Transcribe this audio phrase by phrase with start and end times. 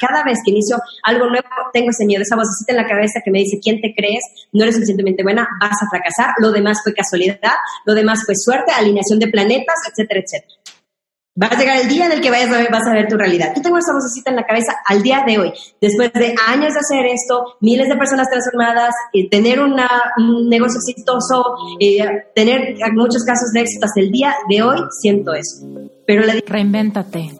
[0.00, 3.30] cada vez que inicio algo nuevo, tengo ese miedo, esa vocecita en la cabeza que
[3.30, 4.24] me dice, ¿quién te crees?
[4.52, 8.72] No eres suficientemente buena, vas a fracasar, lo demás fue casualidad, lo demás fue suerte,
[8.72, 10.54] alineación de planetas, etcétera, etcétera.
[11.40, 13.16] Va a llegar el día en el que vayas a ver, vas a ver tu
[13.16, 13.52] realidad.
[13.54, 15.52] Yo tengo esa vocecita en la cabeza al día de hoy.
[15.80, 19.76] Después de años de hacer esto, miles de personas transformadas, eh, tener un
[20.48, 22.00] negocio exitoso, eh,
[22.34, 25.66] tener muchos casos de éxito el día de hoy, siento eso.
[26.04, 26.34] Pero la...
[26.44, 27.39] Reinvéntate.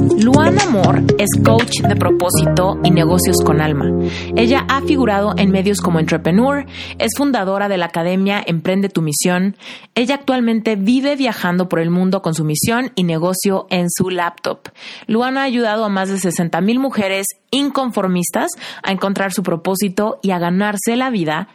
[0.23, 3.89] Luana Amor es coach de propósito y negocios con alma.
[4.35, 6.63] Ella ha figurado en medios como Entrepreneur,
[6.99, 9.57] es fundadora de la academia Emprende tu Misión.
[9.95, 14.69] Ella actualmente vive viajando por el mundo con su misión y negocio en su laptop.
[15.07, 18.51] Luana ha ayudado a más de 60 mil mujeres inconformistas
[18.83, 21.47] a encontrar su propósito y a ganarse la vida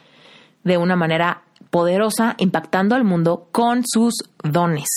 [0.64, 4.88] de una manera poderosa, impactando al mundo con sus dones.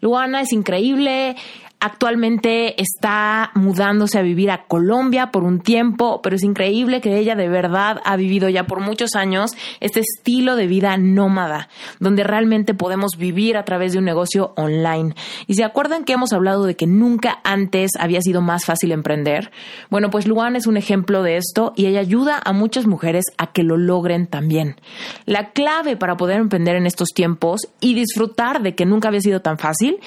[0.00, 1.36] Luana es increíble,
[1.78, 7.34] Actualmente está mudándose a vivir a Colombia por un tiempo, pero es increíble que ella
[7.34, 11.68] de verdad ha vivido ya por muchos años este estilo de vida nómada,
[12.00, 15.14] donde realmente podemos vivir a través de un negocio online.
[15.46, 19.50] Y se acuerdan que hemos hablado de que nunca antes había sido más fácil emprender.
[19.90, 23.52] Bueno, pues Luan es un ejemplo de esto y ella ayuda a muchas mujeres a
[23.52, 24.76] que lo logren también.
[25.26, 29.42] La clave para poder emprender en estos tiempos y disfrutar de que nunca había sido
[29.42, 29.98] tan fácil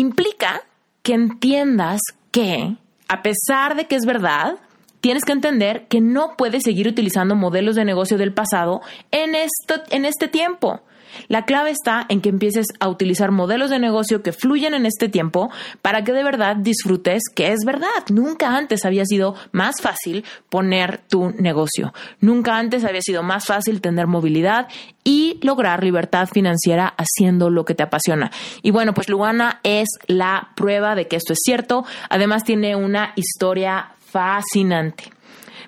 [0.00, 0.62] implica
[1.02, 2.00] que entiendas
[2.30, 2.76] que,
[3.08, 4.56] a pesar de que es verdad,
[5.00, 9.82] tienes que entender que no puedes seguir utilizando modelos de negocio del pasado en, esto,
[9.90, 10.80] en este tiempo.
[11.28, 15.08] La clave está en que empieces a utilizar modelos de negocio que fluyen en este
[15.08, 15.50] tiempo
[15.82, 17.88] para que de verdad disfrutes que es verdad.
[18.10, 21.92] Nunca antes había sido más fácil poner tu negocio.
[22.20, 24.68] Nunca antes había sido más fácil tener movilidad
[25.04, 28.30] y lograr libertad financiera haciendo lo que te apasiona.
[28.62, 31.84] Y bueno, pues Lugana es la prueba de que esto es cierto.
[32.10, 35.17] Además tiene una historia fascinante.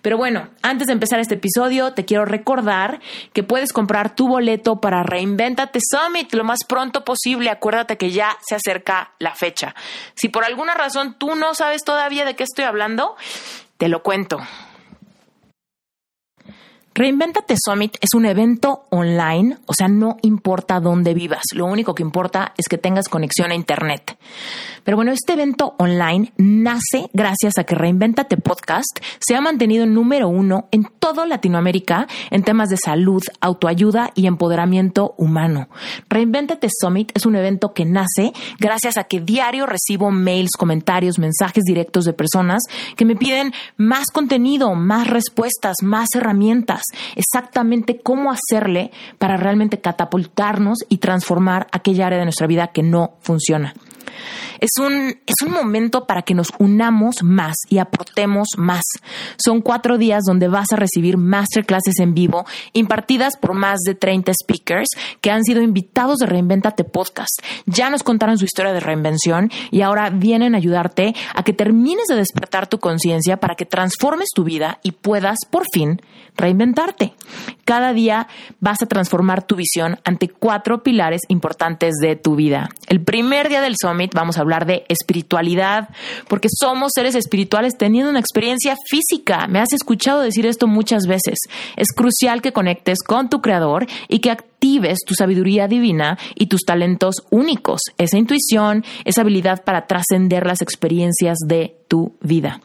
[0.03, 3.01] Pero bueno, antes de empezar este episodio, te quiero recordar
[3.33, 7.51] que puedes comprar tu boleto para Reinventate Summit lo más pronto posible.
[7.51, 9.75] Acuérdate que ya se acerca la fecha.
[10.15, 13.17] Si por alguna razón tú no sabes todavía de qué estoy hablando,
[13.79, 14.39] te lo cuento.
[16.93, 22.03] Reinventate Summit es un evento online, o sea, no importa dónde vivas, lo único que
[22.03, 24.19] importa es que tengas conexión a Internet.
[24.83, 30.29] Pero bueno, este evento online nace gracias a que Reinventate Podcast se ha mantenido número
[30.29, 35.69] uno en toda Latinoamérica en temas de salud, autoayuda y empoderamiento humano.
[36.09, 41.63] Reinventate Summit es un evento que nace gracias a que diario recibo mails, comentarios, mensajes
[41.63, 42.63] directos de personas
[42.97, 46.80] que me piden más contenido, más respuestas, más herramientas
[47.17, 53.15] exactamente cómo hacerle para realmente catapultarnos y transformar aquella área de nuestra vida que no
[53.21, 53.75] funciona.
[54.61, 58.83] Es un, es un momento para que nos unamos más y aportemos más.
[59.43, 64.33] Son cuatro días donde vas a recibir masterclasses en vivo impartidas por más de 30
[64.43, 64.89] speakers
[65.21, 67.41] que han sido invitados de Reinventate Podcast.
[67.67, 72.07] Ya nos contaron su historia de reinvención y ahora vienen a ayudarte a que termines
[72.09, 76.01] de despertar tu conciencia para que transformes tu vida y puedas por fin
[76.41, 77.13] reinventarte.
[77.65, 78.27] Cada día
[78.59, 82.69] vas a transformar tu visión ante cuatro pilares importantes de tu vida.
[82.89, 85.89] El primer día del Summit vamos a hablar de espiritualidad,
[86.29, 89.47] porque somos seres espirituales teniendo una experiencia física.
[89.47, 91.39] Me has escuchado decir esto muchas veces.
[91.77, 94.50] Es crucial que conectes con tu creador y que actives
[95.07, 101.39] tu sabiduría divina y tus talentos únicos, esa intuición, esa habilidad para trascender las experiencias
[101.47, 102.61] de tu vida.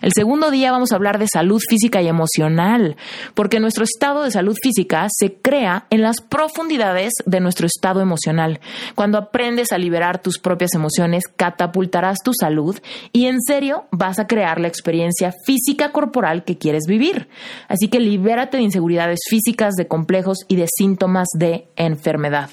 [0.00, 2.96] El segundo día vamos a hablar de salud física y emocional,
[3.34, 8.60] porque nuestro estado de salud física se crea en las profundidades de nuestro estado emocional.
[8.94, 12.78] Cuando aprendes a liberar tus propias emociones, catapultarás tu salud
[13.12, 17.28] y en serio vas a crear la experiencia física corporal que quieres vivir.
[17.68, 22.50] Así que libérate de inseguridades físicas, de complejos y de síntomas de enfermedad.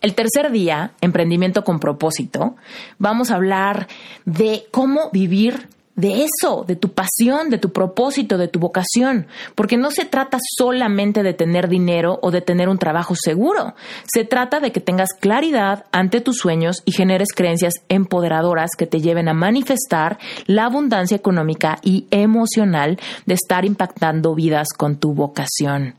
[0.00, 2.56] El tercer día, emprendimiento con propósito,
[2.98, 3.88] vamos a hablar
[4.26, 9.76] de cómo vivir de eso, de tu pasión, de tu propósito, de tu vocación, porque
[9.76, 13.74] no se trata solamente de tener dinero o de tener un trabajo seguro,
[14.12, 19.00] se trata de que tengas claridad ante tus sueños y generes creencias empoderadoras que te
[19.00, 25.94] lleven a manifestar la abundancia económica y emocional de estar impactando vidas con tu vocación.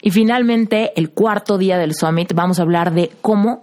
[0.00, 3.62] Y finalmente, el cuarto día del summit, vamos a hablar de cómo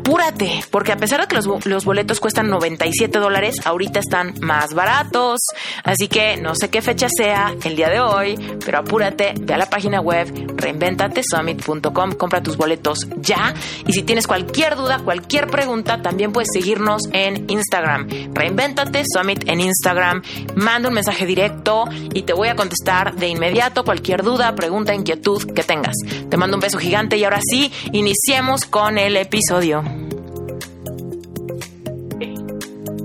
[0.01, 5.39] apúrate, porque a pesar de que los, boletos cuestan 97 dólares, ahorita están más baratos.
[5.83, 9.57] Así que no sé qué fecha sea el día de hoy, pero apúrate, ve a
[9.57, 13.53] la página web reinventatesummit.com, compra tus boletos ya.
[13.85, 18.07] Y si tienes cualquier duda, cualquier pregunta, también puedes seguirnos en Instagram.
[18.33, 20.23] Reinventate Summit en Instagram.
[20.55, 25.43] Manda un mensaje directo y te voy a contestar de inmediato cualquier duda, pregunta, inquietud
[25.53, 25.95] que tengas.
[26.29, 29.90] Te mando un beso gigante y ahora sí, iniciemos con el episodio.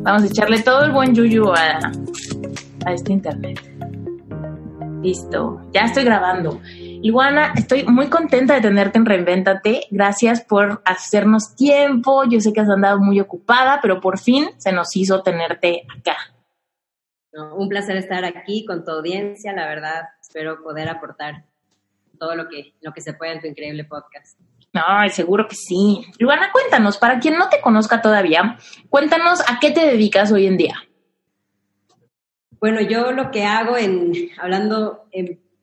[0.07, 1.81] Vamos a echarle todo el buen yuyu a,
[2.87, 3.61] a este internet.
[5.03, 6.61] Listo, ya estoy grabando.
[7.03, 9.89] Iguana, estoy muy contenta de tenerte en Reinvéntate.
[9.91, 12.23] Gracias por hacernos tiempo.
[12.31, 16.17] Yo sé que has andado muy ocupada, pero por fin se nos hizo tenerte acá.
[17.57, 19.53] un placer estar aquí con tu audiencia.
[19.55, 21.47] La verdad, espero poder aportar
[22.17, 24.39] todo lo que, lo que se pueda en tu increíble podcast.
[24.85, 26.05] Ay, seguro que sí.
[26.19, 28.59] Luana, cuéntanos, para quien no te conozca todavía,
[28.91, 30.75] cuéntanos a qué te dedicas hoy en día.
[32.61, 35.05] Bueno, yo lo que hago en, hablando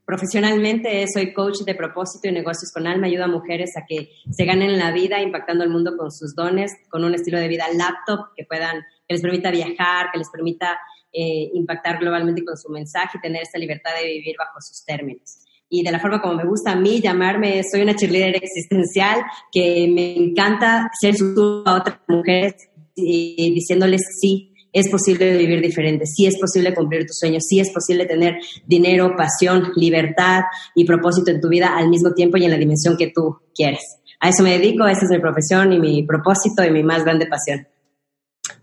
[0.05, 4.45] profesionalmente, soy coach de propósito y negocios con alma, ayudo a mujeres a que se
[4.45, 8.33] ganen la vida impactando el mundo con sus dones, con un estilo de vida laptop
[8.35, 10.79] que puedan, que les permita viajar, que les permita
[11.11, 15.42] eh, impactar globalmente con su mensaje y tener esa libertad de vivir bajo sus términos
[15.69, 19.87] y de la forma como me gusta a mí llamarme, soy una cheerleader existencial que
[19.93, 22.55] me encanta ser su a otras mujeres
[22.95, 27.71] y diciéndoles sí, es posible vivir diferente, sí es posible cumplir tus sueños, sí es
[27.71, 30.41] posible tener dinero, pasión, libertad
[30.75, 33.99] y propósito en tu vida al mismo tiempo y en la dimensión que tú quieres.
[34.19, 37.27] A eso me dedico, esa es mi profesión y mi propósito y mi más grande
[37.27, 37.67] pasión.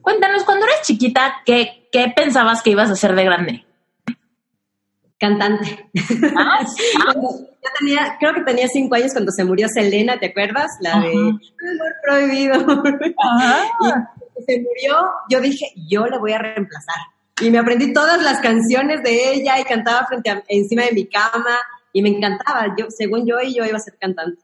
[0.00, 3.64] Cuéntanos, cuando eras chiquita, ¿qué, qué pensabas que ibas a hacer de grande?
[5.20, 5.90] Cantante.
[6.34, 6.66] Ah,
[7.14, 7.22] yo
[7.78, 10.70] tenía, creo que tenía cinco años cuando se murió Selena, ¿te acuerdas?
[10.80, 12.54] La de Amor Prohibido.
[14.40, 16.96] Y se murió, yo dije, yo la voy a reemplazar.
[17.42, 21.06] Y me aprendí todas las canciones de ella y cantaba frente a, encima de mi
[21.06, 21.58] cama
[21.92, 22.74] y me encantaba.
[22.78, 24.40] Yo, según yo, y yo iba a ser cantante.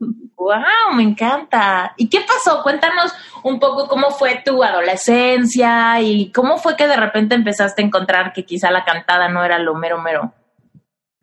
[0.00, 0.94] ¡Wow!
[0.96, 1.94] Me encanta.
[1.98, 2.62] ¿Y qué pasó?
[2.62, 3.12] Cuéntanos
[3.44, 8.32] un poco cómo fue tu adolescencia y cómo fue que de repente empezaste a encontrar
[8.32, 10.32] que quizá la cantada no era lo mero mero.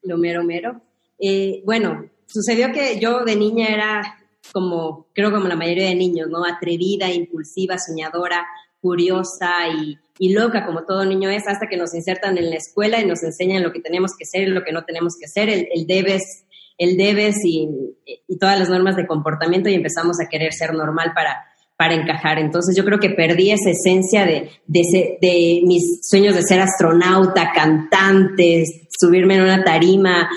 [0.04, 0.82] Lo mero mero.
[1.20, 4.18] Eh, bueno, sucedió que yo de niña era
[4.54, 6.46] como, creo como la mayoría de niños, ¿no?
[6.46, 8.46] Atrevida, impulsiva, soñadora,
[8.80, 9.52] curiosa
[10.20, 13.24] y, loca, como todo niño es, hasta que nos insertan en la escuela y nos
[13.24, 15.50] enseñan lo que tenemos que ser y lo que no tenemos que hacer.
[15.50, 16.47] El, el debes
[16.78, 17.68] el debes y,
[18.40, 22.40] todas las normas de comportamiento y empezamos a querer ser normal para, para encajar.
[22.40, 27.52] Entonces yo creo que perdí esa esencia de, de, de mis sueños de ser astronauta,
[27.54, 28.64] cantante,
[29.00, 30.30] subirme en una tarima,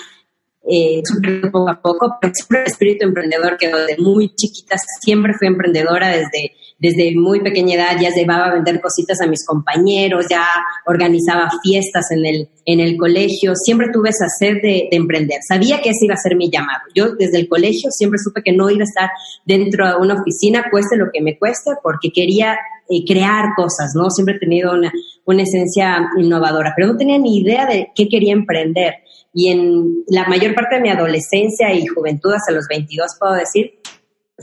[0.72, 1.02] eh,
[1.50, 4.76] poco a poco, pero siempre el espíritu emprendedor que desde muy chiquita.
[5.00, 9.44] Siempre fui emprendedora desde, desde muy pequeña edad, ya llevaba a vender cositas a mis
[9.44, 10.46] compañeros, ya
[10.86, 15.90] organizaba fiestas en el, en el colegio, siempre tuve esa sed de, emprender, sabía que
[15.90, 16.82] ese iba a ser mi llamado.
[16.94, 19.10] Yo desde el colegio siempre supe que no iba a estar
[19.44, 22.58] dentro de una oficina, cueste lo que me cueste, porque quería
[22.88, 24.08] eh, crear cosas, ¿no?
[24.10, 24.92] Siempre he tenido una,
[25.24, 28.94] una esencia innovadora, pero no tenía ni idea de qué quería emprender
[29.32, 33.80] y en la mayor parte de mi adolescencia y juventud, hasta los 22 puedo decir,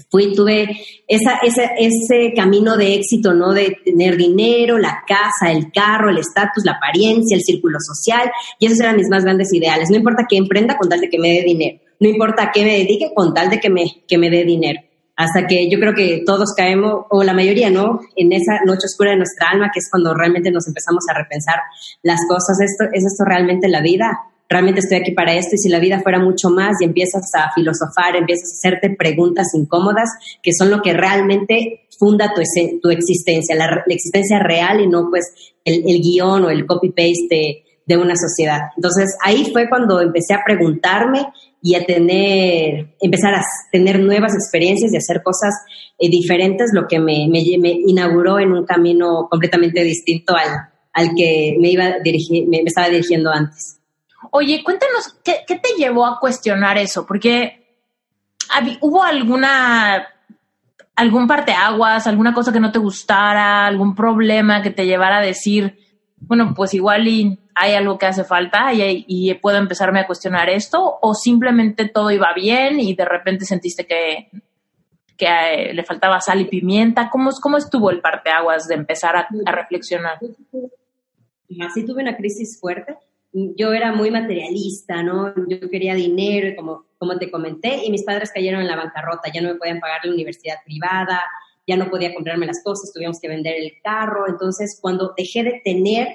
[0.10, 0.68] fui, tuve
[1.08, 3.54] esa, ese, ese camino de éxito, ¿no?
[3.54, 8.68] De tener dinero, la casa, el carro, el estatus, la apariencia, el círculo social, y
[8.68, 9.90] esos eran mis más grandes ideales.
[9.90, 12.64] No importa qué emprenda con tal de que me dé dinero, no importa a qué
[12.64, 14.82] me dedique con tal de que me, que me dé dinero.
[15.16, 18.02] Hasta que yo creo que todos caemos, o la mayoría, ¿no?
[18.16, 21.56] En esa noche oscura de nuestra alma, que es cuando realmente nos empezamos a repensar
[22.04, 22.60] las cosas.
[22.62, 24.12] ¿Esto, ¿Es esto realmente la vida?
[24.50, 27.52] Realmente estoy aquí para esto y si la vida fuera mucho más y empiezas a
[27.54, 30.10] filosofar, empiezas a hacerte preguntas incómodas
[30.42, 32.42] que son lo que realmente funda tu,
[32.82, 38.16] tu existencia, la, existencia real y no pues el, guion o el copy-paste de, una
[38.16, 38.60] sociedad.
[38.76, 41.28] Entonces ahí fue cuando empecé a preguntarme
[41.62, 45.54] y a tener, empezar a tener nuevas experiencias y hacer cosas
[45.98, 47.40] eh, diferentes, lo que me, me,
[47.88, 53.32] inauguró en un camino completamente distinto al, al que me, iba dirigir, me estaba dirigiendo
[53.32, 53.77] antes.
[54.40, 57.08] Oye, cuéntanos, ¿qué, te llevó a cuestionar eso?
[57.08, 57.82] Porque
[58.82, 60.10] hubo alguna,
[60.96, 65.80] algún parteaguas, alguna cosa que no te gustara, algún problema que te llevara a decir,
[66.18, 71.00] bueno, pues igual y hay algo que hace falta y, puedo empezarme a cuestionar esto,
[71.02, 74.30] o simplemente todo iba bien y de repente sentiste que,
[75.18, 77.10] eh, le faltaba sal y pimienta.
[77.10, 80.20] ¿Cómo, cómo estuvo el parteaguas de empezar a, a reflexionar?
[81.74, 82.98] Sí tuve una crisis fuerte
[83.56, 85.34] yo era muy materialista, ¿no?
[85.48, 89.42] Yo quería dinero, como, como te comenté, y mis padres cayeron en la bancarrota, ya
[89.42, 91.22] no me podían pagar la universidad privada,
[91.68, 95.62] ya no podía comprarme las cosas, tuvimos que vender el carro, entonces cuando dejé de
[95.64, 96.08] tener,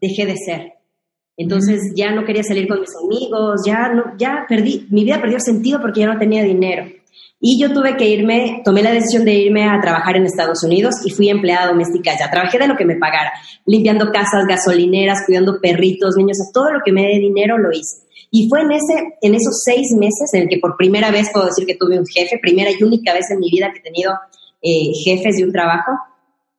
[0.00, 0.72] dejé de ser.
[1.36, 5.38] Entonces ya no quería salir con mis amigos, ya no, ya perdí, mi vida perdió
[5.40, 6.86] sentido porque ya no tenía dinero.
[7.40, 10.94] Y yo tuve que irme, tomé la decisión de irme a trabajar en Estados Unidos
[11.04, 12.30] y fui empleada doméstica ya.
[12.30, 13.32] Trabajé de lo que me pagara,
[13.66, 18.06] limpiando casas, gasolineras, cuidando perritos, niños, todo lo que me dé dinero lo hice.
[18.30, 21.46] Y fue en, ese, en esos seis meses en el que por primera vez puedo
[21.46, 24.12] decir que tuve un jefe, primera y única vez en mi vida que he tenido
[24.62, 25.92] eh, jefes de un trabajo,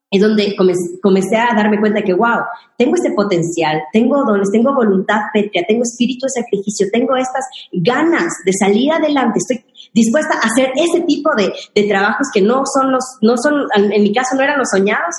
[0.10, 2.39] es donde comencé, a darme cuenta que, wow,
[2.77, 8.34] tengo este potencial, tengo dones, tengo voluntad pétrea, tengo espíritu de sacrificio, tengo estas ganas
[8.46, 9.65] de salir adelante, estoy
[9.98, 14.04] dispuesta a hacer ese tipo de, de trabajos que no son los, no son, en
[14.04, 15.16] mi caso no eran los soñados,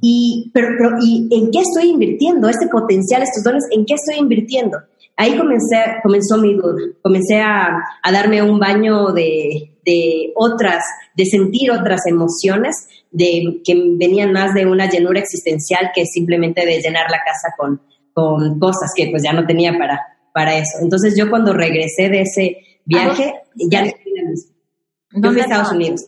[0.00, 2.48] y, pero, pero, ¿y en qué estoy invirtiendo?
[2.48, 4.78] Este potencial, estos dones, ¿en qué estoy invirtiendo?
[5.16, 10.84] Ahí comencé, comenzó mi duda, comencé a, a darme un baño de, de otras,
[11.16, 12.74] de sentir otras emociones,
[13.10, 17.80] de que venían más de una llenura existencial que simplemente de llenar la casa con,
[18.12, 20.00] con cosas que pues ya no tenía para,
[20.32, 20.78] para eso.
[20.82, 23.32] Entonces yo cuando regresé de ese viaje,
[23.70, 23.84] ya
[24.22, 26.06] no Yo fui a Estados Unidos.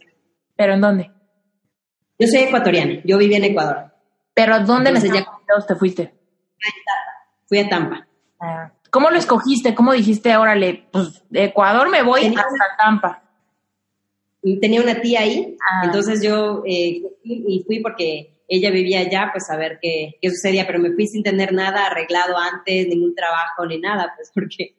[0.57, 1.11] ¿Pero en dónde?
[2.19, 3.93] Yo soy ecuatoriana, yo viví en Ecuador.
[4.35, 6.15] ¿Pero dónde en Estados Unidos te fuiste?
[7.47, 8.09] Fui a Tampa.
[8.41, 8.73] Ah.
[8.91, 9.75] ¿Cómo lo escogiste?
[9.75, 13.23] ¿Cómo dijiste, órale, pues de Ecuador me voy hasta Tampa?
[14.61, 15.83] tenía una tía ahí, ah.
[15.85, 20.67] entonces yo eh, y fui porque ella vivía allá, pues a ver qué, qué sucedía,
[20.67, 24.77] pero me fui sin tener nada arreglado antes, ningún trabajo ni nada, pues porque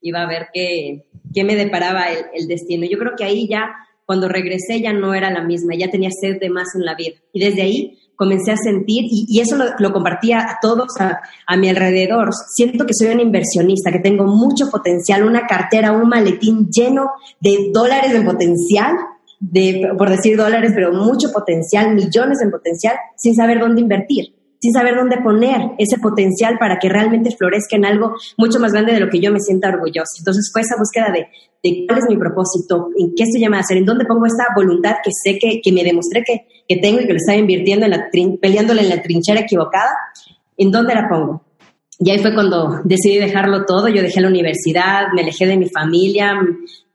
[0.00, 2.86] iba a ver qué, qué me deparaba el, destino.
[2.90, 3.70] Yo creo que ahí ya,
[4.04, 7.16] cuando regresé, ya no era la misma, ya tenía sed de más en la vida.
[7.32, 11.70] Y desde ahí comencé a sentir, y, eso lo, compartía a todos a, a, mi
[11.70, 17.12] alrededor, siento que soy una inversionista, que tengo mucho potencial, una cartera, un maletín lleno
[17.40, 18.94] de dólares en potencial,
[19.40, 24.72] de, por decir dólares, pero mucho potencial, millones en potencial, sin saber dónde invertir, sin
[24.72, 29.00] saber dónde poner ese potencial para que realmente florezca en algo mucho más grande de
[29.00, 30.18] lo que yo me sienta orgullosa.
[30.18, 31.28] Entonces fue esa búsqueda de,
[31.62, 34.48] de cuál es mi propósito, en qué estoy llamada a hacer, en dónde pongo esta
[34.54, 37.86] voluntad que sé que, que me demostré que, que tengo y que lo estaba invirtiendo,
[37.86, 38.08] en la
[38.40, 39.90] peleándole en la trinchera equivocada,
[40.56, 41.42] ¿en dónde la pongo?
[41.98, 43.88] Y ahí fue cuando decidí dejarlo todo.
[43.88, 46.34] Yo dejé la universidad, me alejé de mi familia,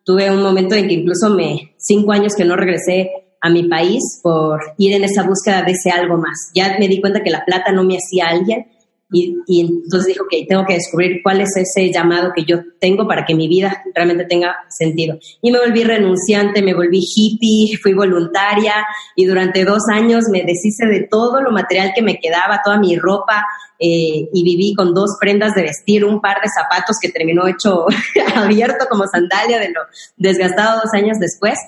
[0.03, 3.11] tuve un momento en que incluso me, cinco años que no regresé
[3.41, 6.51] a mi país por ir en esa búsqueda de ese algo más.
[6.53, 8.67] Ya me di cuenta que la plata no me hacía alguien,
[9.11, 13.23] Y, entonces dijo que tengo que descubrir cuál es ese llamado que yo tengo para
[13.23, 15.17] que mi vida realmente tenga sentido.
[15.41, 18.73] Y me volví renunciante, me volví hippie, fui voluntaria
[19.15, 22.97] y durante dos años me deshice de todo lo material que me quedaba, toda mi
[22.97, 23.45] ropa,
[23.77, 27.85] eh, y viví con dos prendas de vestir, un par de zapatos que terminó hecho
[28.35, 29.81] abierto como sandalia de lo
[30.15, 31.59] desgastado dos años después.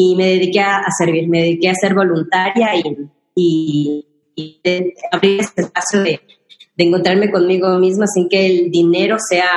[0.00, 2.82] Y me dediqué a, servir, me dediqué a ser voluntaria y,
[3.34, 4.60] y, y
[5.10, 6.20] abrir ese espacio de
[6.78, 9.50] de encontrarme conmigo misma sin que el dinero sea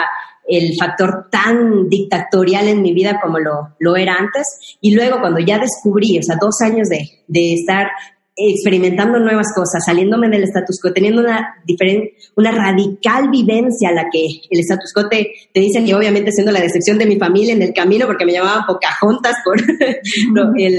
[0.47, 4.77] el factor tan dictatorial en mi vida como lo, lo era antes.
[4.81, 7.87] Y luego cuando ya descubrí, o sea, dos años de, de estar
[8.35, 14.05] experimentando nuevas cosas, saliéndome del status quo, teniendo una diferente, una radical vivencia a la
[14.11, 17.53] que el status quo te, te dicen que obviamente siendo la decepción de mi familia
[17.53, 19.59] en el camino porque me llamaban Pocahontas por
[20.57, 20.75] el,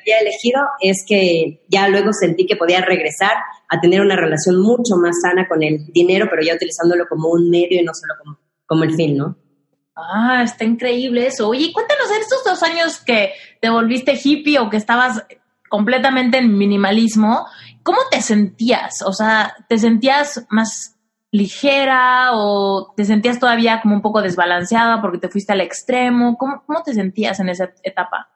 [0.00, 3.32] había elegido es que ya luego sentí que podía regresar
[3.68, 7.50] a tener una relación mucho más sana con el dinero, pero ya utilizándolo como un
[7.50, 9.36] medio y no solo como, como el fin, ¿no?
[9.96, 11.48] Ah, está increíble eso.
[11.48, 15.24] Oye, cuéntanos en estos dos años que te volviste hippie o que estabas
[15.68, 17.46] completamente en minimalismo,
[17.82, 19.02] ¿cómo te sentías?
[19.02, 20.96] O sea, ¿te sentías más
[21.30, 26.36] ligera o te sentías todavía como un poco desbalanceada porque te fuiste al extremo?
[26.36, 28.28] ¿Cómo, cómo te sentías en esa etapa?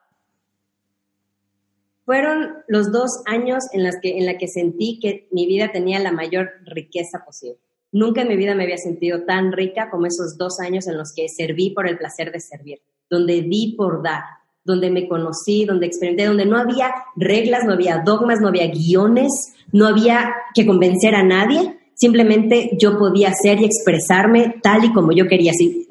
[2.11, 5.97] fueron los dos años en, las que, en la que sentí que mi vida tenía
[5.97, 7.59] la mayor riqueza posible.
[7.93, 11.13] Nunca en mi vida me había sentido tan rica como esos dos años en los
[11.15, 14.23] que serví por el placer de servir, donde di por dar,
[14.63, 19.31] donde me conocí, donde experimenté, donde no había reglas, no había dogmas, no había guiones,
[19.71, 25.11] no había que convencer a nadie, simplemente yo podía ser y expresarme tal y como
[25.11, 25.53] yo quería.
[25.53, 25.85] Si,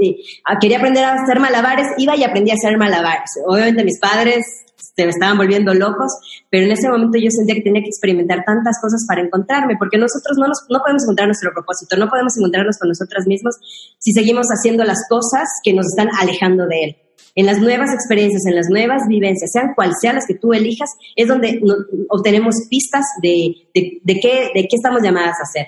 [0.44, 3.30] ah, quería aprender a hacer malabares, iba y aprendí a hacer malabares.
[3.46, 4.44] Obviamente mis padres
[4.76, 6.10] se me estaban volviendo locos,
[6.50, 9.98] pero en ese momento yo sentía que tenía que experimentar tantas cosas para encontrarme, porque
[9.98, 13.56] nosotros no, nos, no podemos encontrar nuestro propósito, no podemos encontrarnos con nosotras mismos
[13.98, 16.96] si seguimos haciendo las cosas que nos están alejando de él.
[17.34, 20.90] En las nuevas experiencias, en las nuevas vivencias, sean cual sean las que tú elijas,
[21.14, 21.60] es donde
[22.08, 25.66] obtenemos pistas de, de, de, qué, de qué estamos llamadas a hacer.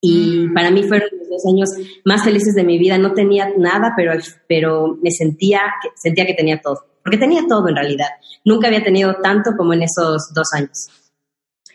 [0.00, 0.54] Y mm.
[0.54, 1.70] para mí fueron los dos años
[2.04, 2.98] más felices de mi vida.
[2.98, 4.12] No tenía nada, pero,
[4.46, 5.62] pero me sentía,
[5.96, 8.08] sentía que tenía todo porque tenía todo en realidad.
[8.44, 10.88] Nunca había tenido tanto como en esos dos años.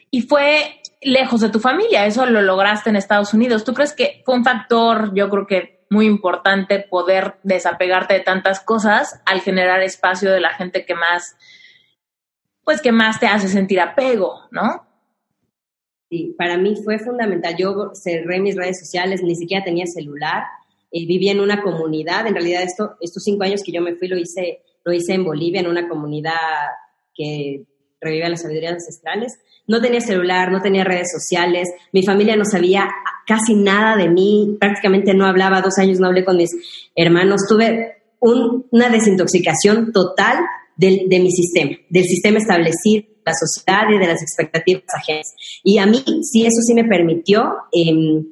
[0.09, 3.63] Y fue lejos de tu familia, eso lo lograste en Estados Unidos.
[3.63, 8.59] ¿Tú crees que fue un factor, yo creo que muy importante, poder desapegarte de tantas
[8.59, 11.35] cosas al generar espacio de la gente que más,
[12.63, 14.85] pues que más te hace sentir apego, ¿no?
[16.09, 17.55] Sí, para mí fue fundamental.
[17.57, 20.43] Yo cerré mis redes sociales, ni siquiera tenía celular,
[20.91, 22.25] eh, vivía en una comunidad.
[22.25, 25.23] En realidad, esto, estos cinco años que yo me fui lo hice lo hice en
[25.23, 26.33] Bolivia, en una comunidad
[27.13, 27.65] que
[28.01, 29.39] revive las sabidurías ancestrales.
[29.67, 32.89] No tenía celular, no tenía redes sociales, mi familia no sabía
[33.29, 36.49] casi nada de mí, prácticamente no hablaba, dos años no hablé con mis
[36.95, 40.39] hermanos, tuve una desintoxicación total
[40.75, 45.27] de mi sistema, del sistema establecido, la sociedad y de las expectativas ajenas.
[45.63, 48.23] Y a mí sí, eso sí me permitió eh,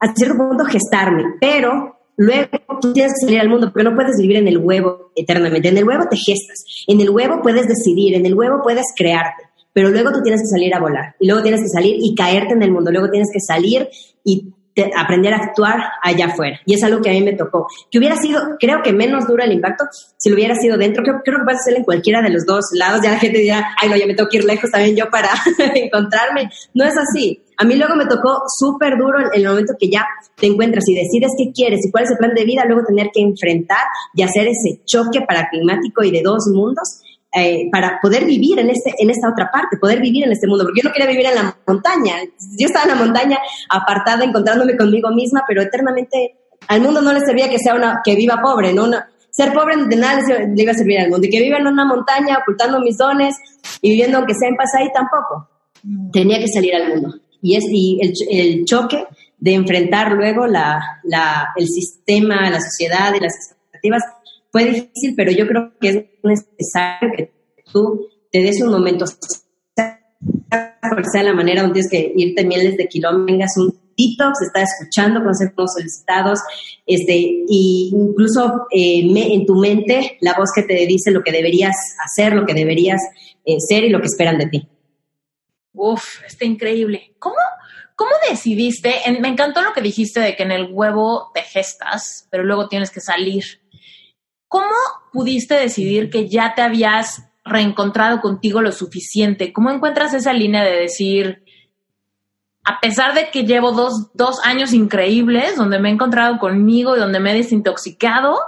[0.00, 2.50] a cierto punto gestarme, pero Luego
[2.82, 5.68] tú tienes que salir al mundo porque no puedes vivir en el huevo eternamente.
[5.70, 9.44] En el huevo te gestas, en el huevo puedes decidir, en el huevo puedes crearte,
[9.72, 12.52] pero luego tú tienes que salir a volar y luego tienes que salir y caerte
[12.52, 13.88] en el mundo, luego tienes que salir
[14.24, 14.52] y
[14.96, 16.60] aprender a actuar allá afuera.
[16.64, 17.66] Y es algo que a mí me tocó.
[17.90, 19.84] Que hubiera sido, creo que menos duro el impacto
[20.16, 21.02] si lo hubiera sido dentro.
[21.02, 23.00] Creo, creo que puede ser en cualquiera de los dos lados.
[23.02, 25.28] Ya la gente dirá, ay, no, ya me tengo que ir lejos también yo para
[25.74, 26.50] encontrarme.
[26.74, 27.42] No es así.
[27.56, 30.06] A mí luego me tocó súper duro en el momento que ya
[30.36, 33.10] te encuentras y decides qué quieres y cuál es el plan de vida, luego tener
[33.12, 37.02] que enfrentar y hacer ese choque paradigmático y de dos mundos.
[37.32, 40.64] Eh, para poder vivir en, este, en esta otra parte, poder vivir en este mundo,
[40.64, 42.16] porque yo no quería vivir en la montaña,
[42.58, 43.38] yo estaba en la montaña
[43.68, 46.34] apartada, encontrándome conmigo misma, pero eternamente
[46.66, 48.90] al mundo no le servía que sea una, que viva pobre, ¿no?
[49.30, 51.84] ser pobre de nada le iba a servir al mundo, y que viva en una
[51.84, 53.36] montaña ocultando mis dones
[53.80, 55.48] y viviendo aunque sea en paz ahí tampoco.
[55.84, 56.10] Mm.
[56.10, 59.06] Tenía que salir al mundo y es el, el choque
[59.38, 64.02] de enfrentar luego la, la, el sistema, la sociedad y las expectativas
[64.50, 67.32] fue difícil, pero yo creo que es necesario que
[67.72, 69.04] tú te des un momento,
[71.12, 75.22] sea la manera donde tienes que irte miles de kilómetros, tengas un detox, estás escuchando
[75.22, 76.40] consejos solicitados,
[76.86, 81.74] este, y incluso eh, en tu mente la voz que te dice lo que deberías
[82.04, 83.00] hacer, lo que deberías
[83.44, 84.68] eh, ser y lo que esperan de ti.
[85.72, 87.14] Uf, está increíble.
[87.18, 87.36] ¿Cómo,
[87.94, 88.94] cómo decidiste?
[89.20, 92.90] me encantó lo que dijiste de que en el huevo te gestas, pero luego tienes
[92.90, 93.59] que salir.
[94.50, 94.74] ¿Cómo
[95.12, 99.52] pudiste decidir que ya te habías reencontrado contigo lo suficiente?
[99.52, 101.44] ¿Cómo encuentras esa línea de decir,
[102.64, 106.98] a pesar de que llevo dos, dos años increíbles donde me he encontrado conmigo y
[106.98, 108.40] donde me he desintoxicado,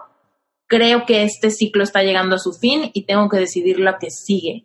[0.66, 4.10] creo que este ciclo está llegando a su fin y tengo que decidir lo que
[4.10, 4.64] sigue.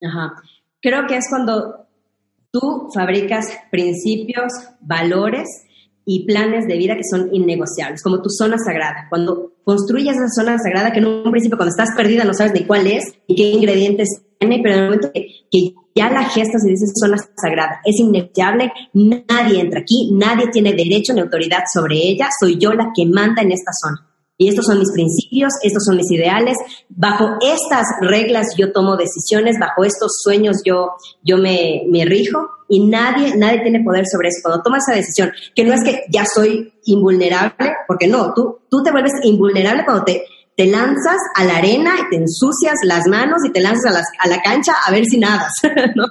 [0.00, 0.40] Ajá.
[0.80, 1.88] Creo que es cuando
[2.52, 5.65] tú fabricas principios, valores
[6.08, 9.08] y planes de vida que son innegociables, como tu zona sagrada.
[9.10, 12.64] Cuando construyes esa zona sagrada, que en un principio cuando estás perdida no sabes ni
[12.64, 16.68] cuál es y qué ingredientes tiene, pero en el momento que, ya la gestas y
[16.68, 22.28] dices zona sagrada, es innegociable, nadie entra aquí, nadie tiene derecho ni autoridad sobre ella,
[22.38, 24.05] soy yo la que manda en esta zona.
[24.38, 26.56] Y estos son mis principios, estos son mis ideales.
[26.88, 30.90] Bajo estas reglas yo tomo decisiones, bajo estos sueños yo,
[31.22, 34.40] yo me, me rijo y nadie, nadie tiene poder sobre eso.
[34.42, 38.82] Cuando tomas esa decisión, que no es que ya soy invulnerable, porque no, tú, tú
[38.82, 40.24] te vuelves invulnerable cuando te,
[40.56, 44.06] te lanzas a la arena y te ensucias las manos y te lanzas a, las,
[44.18, 45.52] a la cancha a ver si nadas,
[45.94, 46.04] ¿no?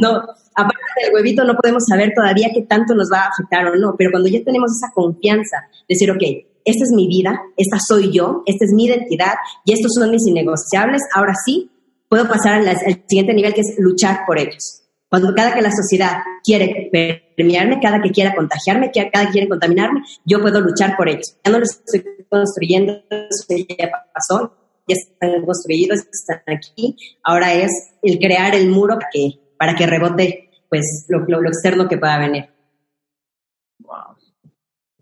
[0.00, 0.22] No,
[0.54, 3.94] aparte del huevito no podemos saber todavía qué tanto nos va a afectar o no,
[3.96, 6.22] pero cuando ya tenemos esa confianza, decir, ok,
[6.70, 10.26] esta es mi vida, esta soy yo, esta es mi identidad y estos son mis
[10.26, 11.70] innegociables, ahora sí
[12.08, 14.82] puedo pasar al, siguiente nivel que es luchar por ellos.
[15.08, 16.88] Cuando cada que la sociedad quiere
[17.36, 21.36] premiarme, cada que quiera contagiarme, cada que quiere contaminarme, yo puedo luchar por ellos.
[21.44, 24.54] Ya no lo estoy construyendo, eso ya pasó,
[24.86, 26.96] ya están construidos, están aquí.
[27.24, 27.70] Ahora es
[28.02, 32.48] el crear el muro para que, para que rebote pues lo externo que pueda venir.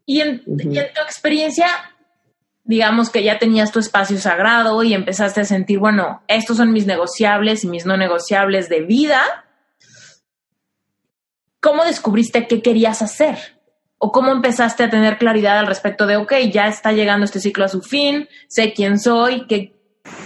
[0.09, 1.69] Y en, tu experiencia,
[2.65, 6.87] digamos que ya tenías tu espacio sagrado y empezaste a sentir, bueno, estos son mis
[6.87, 9.21] negociables y mis no negociables de vida.
[11.61, 13.61] ¿Cómo descubriste qué querías hacer?
[13.99, 17.67] ¿O cómo empezaste a tener claridad al respecto de, ok, ya está llegando este ciclo
[17.67, 19.79] a su fin, sé quién soy, que,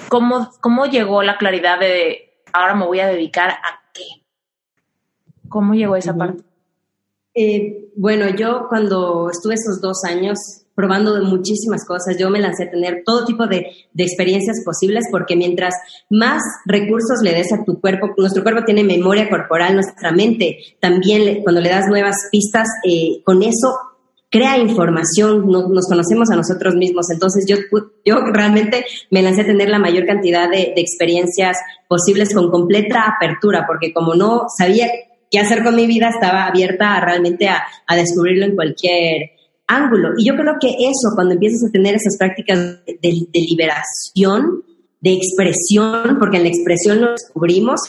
[0.09, 4.05] cómo, cómo llegó la claridad de, ahora me voy a dedicar a qué?
[5.49, 6.52] ¿Cómo llegó esa parte?
[7.35, 10.39] Eh, bueno, yo cuando estuve esos dos años
[10.75, 13.67] probando de muchísimas cosas, yo me lancé a tener todo tipo de,
[13.97, 15.75] experiencias posibles porque mientras
[16.11, 21.43] más recursos le des a tu cuerpo, nuestro cuerpo tiene memoria corporal, nuestra mente también
[21.43, 23.79] cuando le das nuevas pistas, eh, con eso
[24.31, 27.11] crea información, nos conocemos a nosotros mismos.
[27.11, 27.57] Entonces yo,
[28.03, 33.05] yo realmente me lancé a tener la mayor cantidad de, de experiencias posibles con completa
[33.15, 34.89] apertura, porque como no sabía
[35.33, 37.65] qué hacer con mi vida, estaba abierta realmente a,
[37.97, 39.31] descubrirlo en cualquier
[39.67, 40.11] ángulo.
[40.19, 44.63] Y yo creo que eso, cuando empiezas a tener esas prácticas de, liberación,
[45.01, 47.81] de expresión, porque en la expresión lo descubrimos,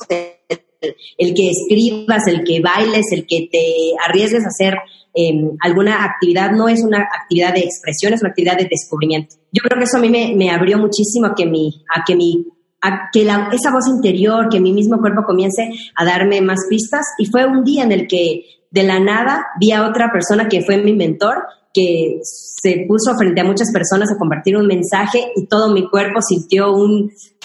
[1.17, 3.65] el, que escribas, el que bailes, el que te
[4.07, 4.75] arriesgues a hacer
[5.13, 9.35] em, alguna actividad, no es una actividad de expresión, es una actividad de descubrimiento.
[9.51, 12.52] Yo creo que eso a mí me, abrió muchísimo a a que mi
[12.83, 17.05] a que esa voz interior, que mi mismo cuerpo comience a darme más pistas.
[17.17, 20.61] Y fue un día en el que de la nada vi a otra persona que
[20.61, 21.43] fue mi mentor,
[21.73, 26.21] que se puso frente a muchas personas a compartir un mensaje y todo mi cuerpo
[26.21, 26.73] sintió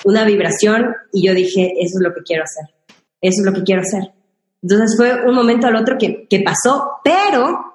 [0.05, 2.74] una vibración y yo dije, eso es lo que quiero hacer,
[3.20, 4.12] eso es lo que quiero hacer.
[4.61, 7.68] Entonces fue un momento al otro que, que pasó, pero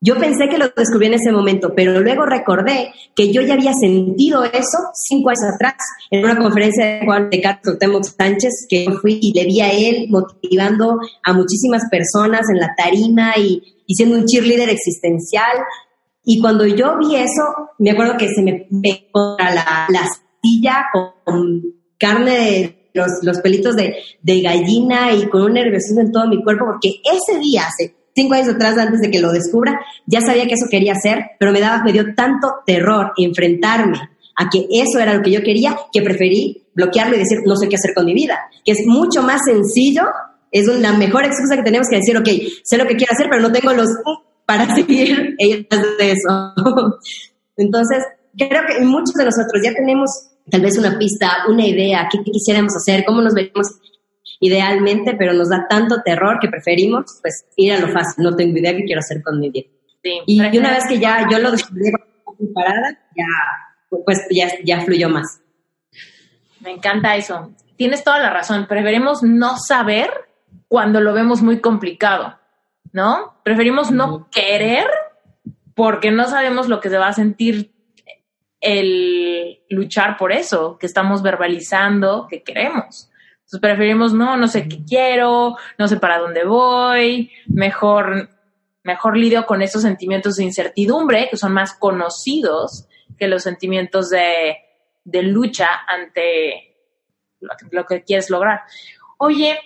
[0.00, 3.72] yo pensé que lo descubrí en ese momento, pero luego recordé que yo ya había
[3.72, 5.74] sentido eso cinco años atrás
[6.10, 10.06] en una conferencia de Juan de Carlos Sánchez, que fui y le vi a él
[10.08, 15.56] motivando a muchísimas personas en la tarima y, siendo un cheerleader existencial.
[16.24, 17.42] Y cuando yo vi eso,
[17.78, 20.06] me acuerdo que se me pegó la, la
[20.42, 21.62] silla con
[21.98, 26.66] carne de los, pelitos de, de, gallina y con un nerviosismo en todo mi cuerpo,
[26.66, 30.54] porque ese día, hace cinco años atrás, antes de que lo descubra, ya sabía que
[30.54, 33.98] eso quería hacer, pero me daba, me dio tanto terror enfrentarme
[34.36, 37.68] a que eso era lo que yo quería, que preferí bloquearlo y decir, no sé
[37.68, 40.02] qué hacer con mi vida, que es mucho más sencillo,
[40.50, 42.28] es la mejor excusa que tenemos que decir, ok,
[42.64, 43.88] sé lo que quiero hacer, pero no tengo los
[44.46, 45.66] para seguir de
[46.00, 46.54] eso.
[47.56, 48.04] Entonces,
[48.36, 50.10] creo que muchos de nosotros ya tenemos
[50.50, 53.66] tal vez una pista, una idea, qué, quisiéramos hacer, cómo nos veríamos
[54.40, 58.56] idealmente, pero nos da tanto terror que preferimos pues ir a lo fácil, no tengo
[58.58, 59.68] idea qué quiero hacer con mi vida.
[60.26, 61.90] y, una vez que ya yo lo descubrí
[62.54, 63.26] parada, ya,
[64.04, 65.40] pues ya, ya fluyó más.
[66.60, 67.52] Me encanta eso.
[67.76, 68.66] Tienes toda la razón.
[68.66, 70.10] Preferimos no saber
[70.66, 72.38] cuando lo vemos muy complicado,
[72.92, 73.40] ¿no?
[73.42, 74.86] Preferimos no querer
[75.74, 77.72] porque no sabemos lo que se va a sentir
[78.60, 83.07] el luchar por eso que estamos verbalizando que queremos.
[83.48, 88.28] Entonces preferimos, no, no sé qué quiero, no sé para dónde voy, mejor,
[88.82, 94.58] mejor lidio con esos sentimientos de incertidumbre que son más conocidos que los sentimientos de,
[95.02, 96.76] de lucha ante
[97.70, 98.60] lo que, quieres lograr.
[99.16, 99.58] Oye,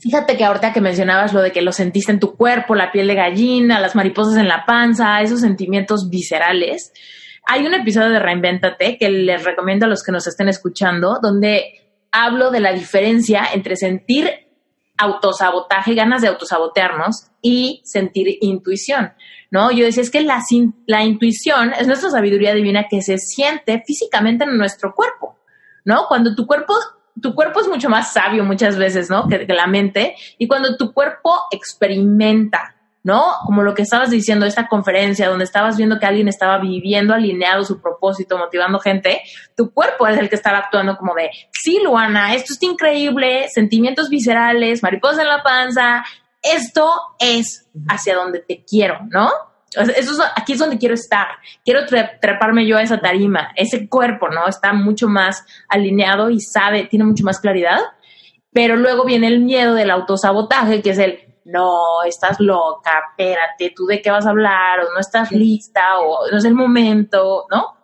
[0.00, 3.06] Fíjate que ahorita que mencionabas lo de que lo sentiste en tu cuerpo, la piel
[3.06, 6.92] de gallina, las mariposas en la panza, esos sentimientos viscerales.
[7.46, 11.85] Hay un episodio de Reinventate que les recomiendo a los que nos estén escuchando, donde
[12.12, 14.30] hablo de la diferencia entre sentir
[14.98, 19.12] autosabotaje, ganas de autosabotearnos y sentir intuición,
[19.50, 19.70] ¿no?
[19.70, 24.56] Yo decía, es que la, intuición es nuestra sabiduría divina que se siente físicamente en
[24.56, 25.38] nuestro cuerpo,
[25.84, 26.06] ¿no?
[26.08, 26.74] Cuando tu cuerpo
[27.20, 29.26] tu cuerpo es mucho más sabio muchas veces, ¿no?
[29.26, 30.16] Que, la mente.
[30.36, 32.75] Y cuando tu cuerpo experimenta,
[33.06, 33.22] ¿no?
[33.44, 37.62] Como lo que estabas diciendo, esta conferencia donde estabas viendo que alguien estaba viviendo alineado
[37.62, 39.22] su propósito, motivando gente,
[39.56, 44.08] tu cuerpo es el que estaba actuando como de, sí, Luana, esto es increíble, sentimientos
[44.08, 46.04] viscerales, mariposas en la panza,
[46.42, 46.90] esto
[47.20, 49.30] es hacia donde te quiero, ¿no?
[49.70, 51.28] Eso aquí es donde quiero estar.
[51.64, 53.52] Quiero treparme yo a esa tarima.
[53.56, 54.48] Ese cuerpo, ¿no?
[54.48, 57.78] Está mucho más alineado y sabe, tiene mucho más claridad.
[58.52, 63.86] Pero luego viene el miedo del autosabotaje, que es el, no, estás loca, espérate, tú
[63.86, 67.76] de qué vas a hablar, o no estás lista, o no es el momento, ¿no?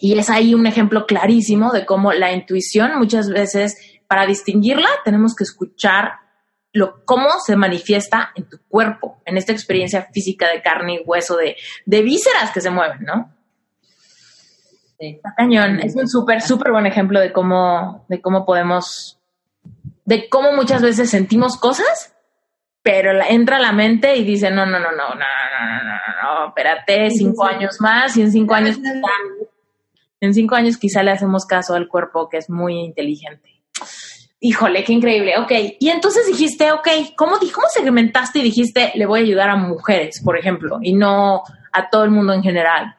[0.00, 5.34] Y es ahí un ejemplo clarísimo de cómo la intuición muchas veces, para distinguirla, tenemos
[5.34, 6.12] que escuchar
[6.72, 11.36] lo, cómo se manifiesta en tu cuerpo, en esta experiencia física de carne y hueso,
[11.38, 13.34] de, de vísceras que se mueven, ¿no?
[14.98, 15.20] Sí.
[15.38, 19.18] Cañón, es un súper, súper buen ejemplo de cómo, de cómo podemos,
[20.04, 22.15] de cómo muchas veces sentimos cosas,
[22.86, 26.40] pero entra a la mente y dice, no, no, no, no, no, no, no, no,
[26.40, 28.78] no, espérate, cinco años más y en cinco años,
[30.20, 33.60] en cinco años quizá le hacemos caso al cuerpo que es muy inteligente.
[34.38, 35.34] Híjole, qué increíble.
[35.36, 35.50] Ok.
[35.80, 40.22] Y entonces dijiste, ok, ¿cómo, ¿cómo segmentaste y dijiste, le voy a ayudar a mujeres,
[40.22, 42.94] por ejemplo, y no a todo el mundo en general?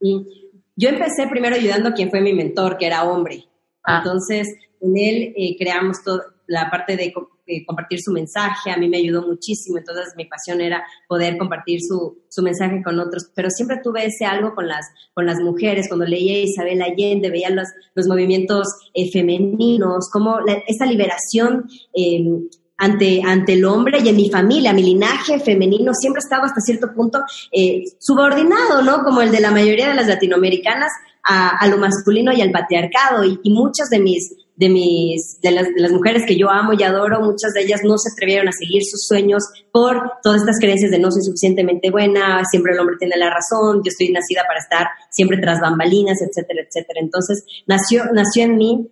[0.00, 3.44] yo empecé primero ayudando a quien fue mi mentor, que era hombre.
[3.82, 3.98] Ah.
[3.98, 4.48] Entonces,
[4.80, 7.12] en él eh, creamos todo, la parte de
[7.46, 11.80] eh, compartir su mensaje, a mí me ayudó muchísimo, entonces mi pasión era poder compartir
[11.82, 15.88] su, su, mensaje con otros, pero siempre tuve ese algo con las, con las mujeres,
[15.88, 23.20] cuando leía Isabel Allende, veía los, los movimientos eh, femeninos, como esa liberación em, ante,
[23.22, 26.94] ante el hombre y en mi familia, mi linaje femenino siempre ha estado hasta cierto
[26.94, 27.20] punto
[27.52, 29.04] eh, subordinado, ¿no?
[29.04, 33.22] Como el de la mayoría de las latinoamericanas a, a lo masculino y al patriarcado
[33.24, 36.72] y, y muchas de mis de mis, de las, de las, mujeres que yo amo
[36.72, 40.60] y adoro, muchas de ellas no se atrevieron a seguir sus sueños por todas estas
[40.60, 44.42] creencias de no soy suficientemente buena, siempre el hombre tiene la razón, yo estoy nacida
[44.46, 47.00] para estar siempre tras bambalinas, etcétera, etcétera.
[47.00, 48.90] Entonces, nació, nació en mí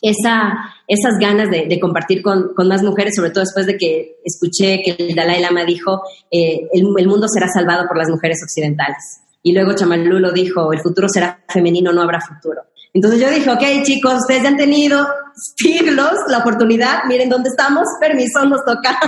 [0.00, 0.54] esa,
[0.88, 4.96] esas ganas de, compartir con, con, más mujeres, sobre todo después de que escuché que
[4.98, 9.20] el Dalai Lama dijo, eh, el, el mundo será salvado por las mujeres occidentales.
[9.42, 12.62] Y luego Chamalú lo dijo, el futuro será femenino, no habrá futuro.
[12.96, 17.86] Entonces yo dije, ok chicos, ustedes ya han tenido siglos la oportunidad, miren dónde estamos,
[18.00, 18.98] permiso, nos toca.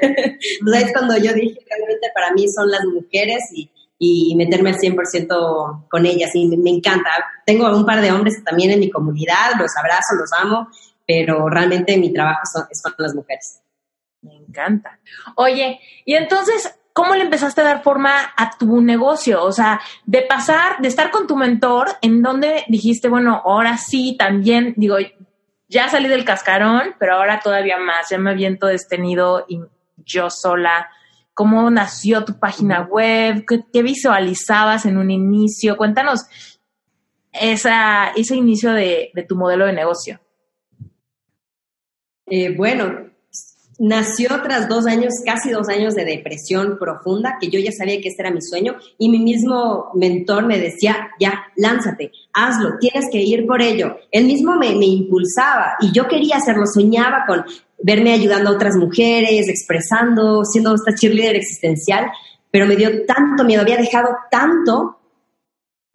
[0.00, 3.44] Entonces es cuando yo dije, realmente para mí son las mujeres
[3.98, 7.10] y, meterme al 100% con ellas y me, encanta.
[7.44, 10.68] Tengo un par de hombres también en mi comunidad, los abrazo, los amo,
[11.06, 13.60] pero realmente mi trabajo es con las mujeres.
[14.22, 14.98] Me encanta.
[15.36, 19.44] Oye, y entonces, ¿cómo le empezaste a dar forma a tu negocio?
[19.44, 24.16] O sea, de pasar, de estar con tu mentor, en donde dijiste, bueno, ahora sí,
[24.18, 24.96] también, digo,
[25.68, 29.60] ya salí del cascarón, pero ahora todavía más, ya me aviento este nido y
[29.98, 30.88] yo sola.
[31.34, 33.44] ¿Cómo nació tu página web?
[33.46, 35.76] ¿Qué, visualizabas en un inicio?
[35.76, 36.22] Cuéntanos
[37.30, 40.18] esa, ese inicio de, de tu modelo de negocio.
[42.24, 43.10] Eh, bueno,
[43.78, 48.08] nació tras dos años, casi dos años de depresión profunda, que yo ya sabía que
[48.08, 53.22] este era mi sueño, y mi mismo mentor me decía, ya, lánzate, hazlo, tienes que
[53.22, 53.98] ir por ello.
[54.10, 57.44] Él mismo me, me impulsaba y yo quería hacerlo, soñaba con
[57.82, 62.10] verme ayudando a otras mujeres, expresando, siendo esta cheerleader existencial,
[62.50, 64.95] pero me dio tanto miedo, había dejado tanto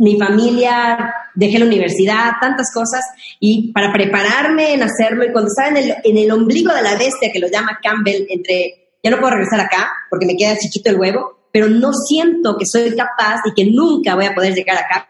[0.02, 3.06] mi familia, dejé la universidad, tantas cosas,
[3.40, 6.96] y para prepararme en hacerlo, y cuando estaba en el, en el ombligo de la
[6.96, 10.90] bestia, que lo llama Campbell, entre, ya no puedo regresar acá, porque me queda chiquito
[10.90, 14.78] el huevo, pero no siento que soy capaz y que nunca voy a poder llegar
[14.78, 15.08] acá,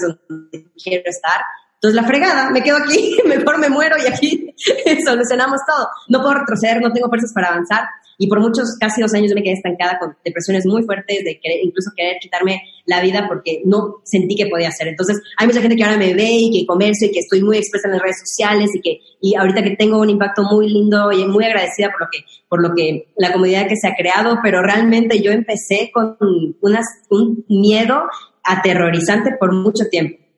[0.00, 1.40] donde quiero estar,
[1.74, 4.54] entonces la fregada, me quedo aquí, mejor me muero y aquí
[5.04, 5.88] solucionamos todo.
[6.08, 7.84] No puedo retroceder, no tengo fuerzas para avanzar
[8.18, 11.60] y por muchos, casi dos años me quedé estancada con depresiones muy fuertes, de querer,
[11.62, 14.88] incluso querer quitarme la vida porque no sentí que podía hacer.
[14.88, 17.58] Entonces hay mucha gente que ahora me ve y que comercio y que estoy muy
[17.58, 21.12] expresa en las redes sociales y que y ahorita que tengo un impacto muy lindo
[21.12, 24.38] y muy agradecida por lo que por lo que la comunidad que se ha creado,
[24.42, 26.16] pero realmente yo empecé con
[26.60, 28.02] unas, un miedo
[28.42, 30.28] aterrorizante por mucho tiempo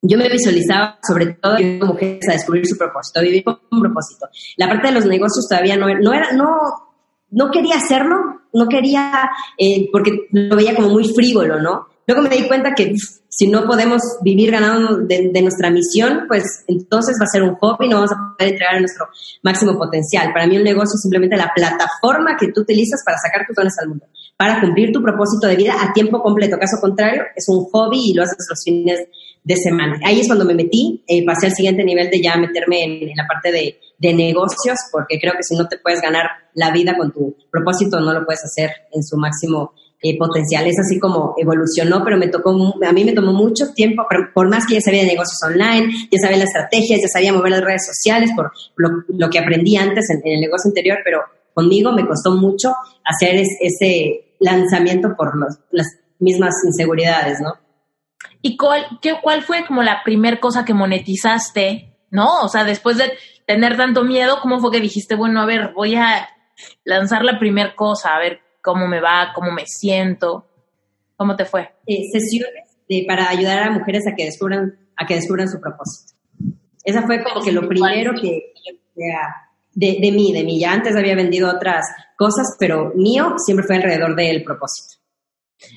[0.00, 3.80] yo me visualizaba sobre todo como mujeres a descubrir su propósito, a vivir con un
[3.80, 4.28] propósito.
[4.56, 6.87] La parte de los negocios todavía no, no era, no,
[7.30, 8.16] no quería hacerlo,
[8.52, 11.86] no quería, eh, porque lo veía como muy frívolo, ¿no?
[12.06, 12.94] Luego me di cuenta que
[13.28, 17.88] si no podemos vivir ganando de, nuestra misión, pues entonces va a ser un hobby
[17.88, 19.06] no vamos a poder entregar nuestro
[19.42, 20.32] máximo potencial.
[20.32, 23.78] Para mí un negocio es simplemente la plataforma que tú utilizas para sacar tus dones
[23.78, 26.58] al mundo, para cumplir tu propósito de vida a tiempo completo.
[26.58, 29.06] Caso contrario, es un hobby y lo haces los fines
[29.48, 29.98] de semana.
[30.04, 33.26] Ahí es cuando me metí, eh, pasé al siguiente nivel de ya meterme en, la
[33.26, 37.10] parte de, de, negocios, porque creo que si no te puedes ganar la vida con
[37.10, 40.66] tu propósito, no lo puedes hacer en su máximo eh, potencial.
[40.66, 44.66] Es así como evolucionó, pero me tocó, a mí me tomó mucho tiempo, por más
[44.66, 47.86] que ya sabía de negocios online, ya sabía las estrategias, ya sabía mover las redes
[47.86, 51.22] sociales, por lo, que aprendí antes en, el negocio anterior, pero
[51.54, 55.32] conmigo me costó mucho hacer ese lanzamiento por
[55.70, 55.86] las
[56.18, 57.54] mismas inseguridades, ¿no?
[58.42, 61.96] ¿Y cuál, qué, cuál fue como la primer cosa que monetizaste?
[62.10, 62.40] ¿No?
[62.42, 63.12] O sea, después de
[63.46, 66.28] tener tanto miedo, ¿cómo fue que dijiste, bueno, a ver, voy a
[66.84, 70.46] lanzar la primera cosa, a ver cómo me va, cómo me siento?
[71.16, 71.74] ¿Cómo te fue?
[71.86, 72.68] Eh, sesiones
[73.06, 76.14] para ayudar a mujeres a que descubran, a que descubran su propósito.
[76.82, 78.54] Esa fue como que lo primero que,
[79.74, 80.58] de, de mí, de mí.
[80.58, 84.97] Ya antes había vendido otras cosas, pero mío siempre fue alrededor del propósito.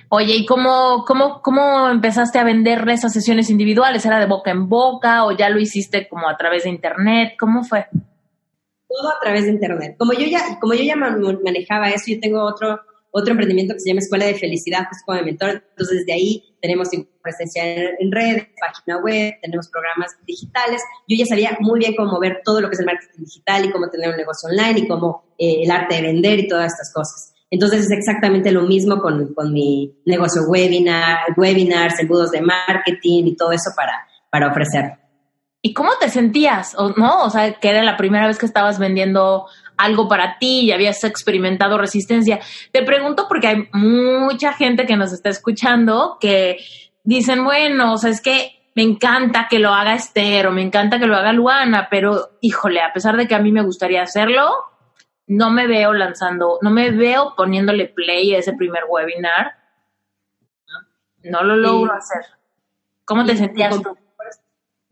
[0.10, 4.06] Oye, ¿y cómo, cómo, cómo empezaste a vender esas sesiones individuales?
[4.06, 7.34] ¿Era de boca en boca o ya lo hiciste como a través de internet?
[7.40, 7.88] ¿Cómo fue?
[8.88, 9.96] Todo a través de internet.
[9.98, 13.90] Como yo ya, como yo ya manejaba eso, yo tengo otro, otro emprendimiento que se
[13.90, 15.64] llama Escuela de Felicidad, pues como mentor.
[15.72, 16.90] Entonces, desde ahí tenemos
[17.24, 20.82] presencia en, redes, página web, tenemos programas digitales.
[21.08, 23.72] Yo ya sabía muy bien cómo mover todo lo que es el marketing digital y
[23.72, 26.94] cómo tener un negocio online y cómo eh, el arte de vender y todas estas
[26.94, 27.31] cosas.
[27.52, 33.52] Entonces es exactamente lo mismo con, con mi negocio webinar, webinars, de marketing y todo
[33.52, 34.94] eso para, para ofrecer.
[35.62, 36.74] ¿Y cómo te sentías?
[36.78, 37.24] ¿O, ¿No?
[37.24, 39.46] O sea, que era la primera vez que estabas vendiendo
[39.78, 42.40] algo para ti y habías experimentado resistencia.
[42.72, 46.58] Te pregunto porque hay mucha gente que nos está escuchando que
[47.04, 51.00] dicen, bueno, o sea, es que me encanta que lo haga Esther o me encanta
[51.00, 54.50] que lo haga Luana, pero híjole, a pesar de que a mí me gustaría hacerlo,
[55.32, 59.54] no me veo lanzando, no me veo poniéndole play a ese primer webinar.
[61.24, 62.26] No lo logro hacer.
[63.06, 63.96] ¿Cómo te sentías tú?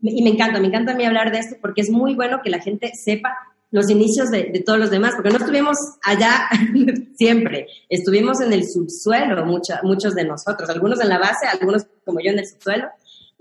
[0.00, 2.48] Y me encanta, me encanta a mí hablar de esto porque es muy bueno que
[2.48, 3.36] la gente sepa
[3.70, 6.48] los inicios de, todos los demás, porque no estuvimos allá
[7.16, 12.30] siempre, estuvimos en el subsuelo, muchos de nosotros, algunos en la base, algunos como yo
[12.30, 12.88] en el subsuelo,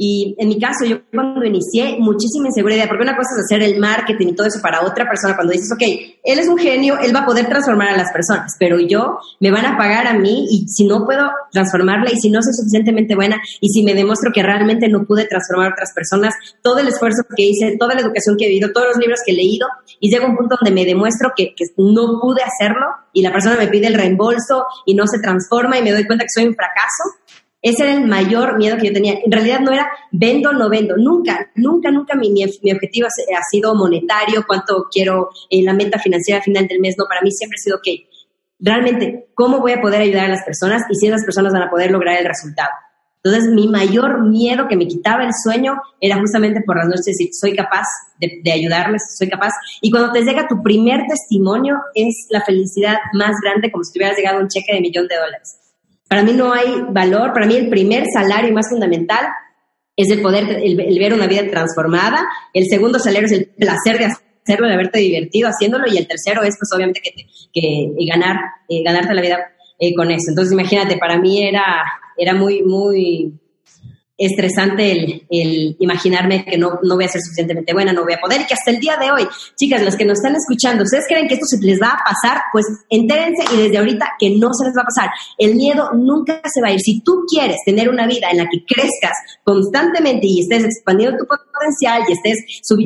[0.01, 3.81] y en mi caso, yo cuando inicié, muchísima inseguridad, porque una cosa es hacer el
[3.81, 5.81] marketing y todo eso para otra persona, cuando dices, ok,
[6.23, 9.51] él es un genio, él va a poder transformar a las personas, pero yo me
[9.51, 13.13] van a pagar a mí y si no puedo transformarla y si no soy suficientemente
[13.13, 16.87] buena y si me demuestro que realmente no pude transformar a otras personas, todo el
[16.87, 19.67] esfuerzo que hice, toda la educación que he vivido, todos los libros que he leído,
[19.99, 23.57] y llega un punto donde me demuestro que, que no pude hacerlo y la persona
[23.57, 26.55] me pide el reembolso y no se transforma y me doy cuenta que soy un
[26.55, 27.03] fracaso,
[27.61, 29.15] ese era el mayor miedo que yo tenía.
[29.23, 30.95] En realidad no era vendo, no vendo.
[30.97, 36.41] Nunca, nunca, nunca mi, mi, objetivo ha sido monetario, cuánto quiero en la meta financiera
[36.41, 36.95] final del mes.
[36.97, 38.07] No, para mí siempre ha sido que
[38.59, 41.69] realmente cómo voy a poder ayudar a las personas y si esas personas van a
[41.69, 42.69] poder lograr el resultado.
[43.21, 47.31] Entonces, mi mayor miedo que me quitaba el sueño era justamente por las noches decir,
[47.33, 47.85] soy capaz
[48.17, 49.51] de, de, ayudarles, soy capaz.
[49.81, 53.99] Y cuando te llega tu primer testimonio, es la felicidad más grande, como si te
[53.99, 55.59] hubieras llegado un cheque de millón de dólares.
[56.09, 59.27] Para mí no hay valor, para mí el primer salario más fundamental
[59.95, 62.25] es el poder, el, ver una vida transformada.
[62.53, 65.85] El segundo salario es el placer de hacerlo, de haberte divertido haciéndolo.
[65.87, 67.11] Y el tercero es, pues, obviamente, que,
[67.53, 69.37] que ganar, eh, ganarte la vida
[69.77, 70.29] eh, con eso.
[70.29, 71.83] Entonces, imagínate, para mí era,
[72.17, 73.33] era muy, muy,
[74.19, 78.41] estresante el, imaginarme que no, no voy a ser suficientemente buena, no voy a poder,
[78.41, 81.27] y que hasta el día de hoy, chicas, las que nos están escuchando, ¿ustedes creen
[81.27, 82.43] que esto se les va a pasar?
[82.51, 85.09] Pues entérense y desde ahorita que no se les va a pasar.
[85.37, 86.81] El miedo nunca se va a ir.
[86.81, 91.25] Si tú quieres tener una vida en la que crezcas constantemente y estés expandiendo tu
[91.25, 92.39] potencial y estés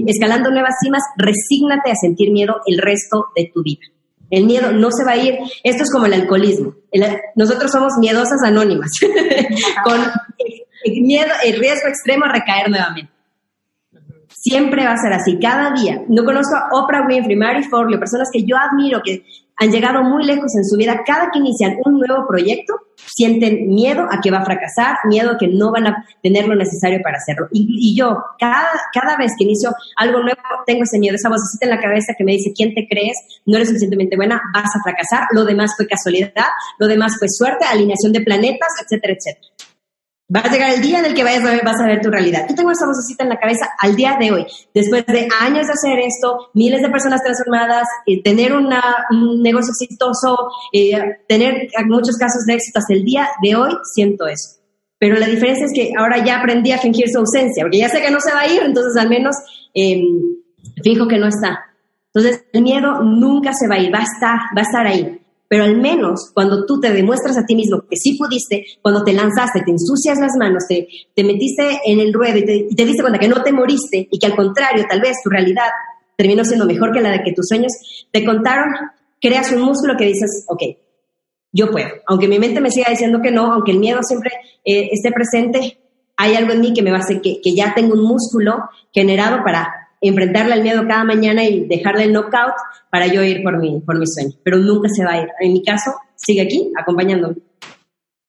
[0.08, 3.82] escalando nuevas cimas, resígnate a sentir miedo el resto de tu vida.
[4.30, 5.38] El miedo no se va a ir.
[5.64, 6.76] Esto es como el alcoholismo.
[7.36, 8.90] nosotros somos miedosas anónimas,
[9.84, 10.02] con
[10.84, 13.12] el miedo, el riesgo extremo a recaer nuevamente.
[14.30, 16.02] Siempre va a ser así, cada día.
[16.10, 19.24] No conozco a Oprah Winfrey, Mary Forleo, personas que yo admiro, que
[19.56, 21.02] han llegado muy lejos en su vida.
[21.06, 25.38] Cada que inician un nuevo proyecto, sienten miedo a que va a fracasar, miedo a
[25.38, 27.48] que no van a tener lo necesario para hacerlo.
[27.52, 31.72] Y, yo, cada, cada vez que inicio algo nuevo, tengo ese miedo, esa vocecita en
[31.72, 33.18] la cabeza que me dice, ¿quién te crees?
[33.46, 35.28] No eres suficientemente buena, vas a fracasar.
[35.32, 36.50] Lo demás fue casualidad,
[36.80, 39.73] lo demás fue suerte, alineación de planetas, etcétera, etcétera.
[40.34, 42.10] Va a llegar el día en el que vayas a ver, vas a ver tu
[42.10, 42.46] realidad.
[42.50, 44.46] Yo tengo esa vocecita en la cabeza al día de hoy.
[44.74, 48.70] Después de años de hacer esto, miles de personas transformadas, eh, tener un
[49.42, 50.94] negocio exitoso, eh,
[51.28, 54.62] tener muchos casos de éxito hasta el día de hoy, siento eso.
[54.98, 58.02] Pero la diferencia es que ahora ya aprendí a fingir su ausencia, porque ya sé
[58.02, 59.36] que no se va a ir, entonces al menos
[59.74, 60.02] eh,
[60.82, 61.66] fijo que no está.
[62.14, 65.20] Entonces el miedo nunca se va a ir, va a estar, va a estar ahí
[65.54, 69.14] pero al menos cuando tú te demuestras a ti mismo que sí pudiste, cuando te
[69.14, 72.84] lanzaste, te ensucias las manos, te, te metiste en el ruedo y te, y te
[72.84, 75.68] diste cuenta que no te moriste y que al contrario, tal vez tu realidad
[76.18, 77.72] terminó siendo mejor que la de que tus sueños
[78.12, 78.74] te contaron,
[79.22, 80.64] creas un músculo que dices, ok,
[81.52, 81.90] yo puedo.
[82.08, 84.32] Aunque mi mente me siga diciendo que no, aunque el miedo siempre
[84.66, 85.78] eh, esté presente,
[86.18, 88.58] hay algo en mí que me va a hacer que, que ya tengo un músculo
[88.92, 92.56] generado para enfrentarle al miedo cada mañana y dejarle el knockout
[92.90, 94.32] para yo ir por mi, por mi sueño.
[94.44, 95.30] Pero nunca se va a ir.
[95.40, 97.36] En mi caso, sigue aquí acompañándome.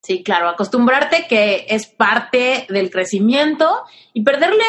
[0.03, 4.65] Sí, claro, acostumbrarte que es parte del crecimiento y perderle,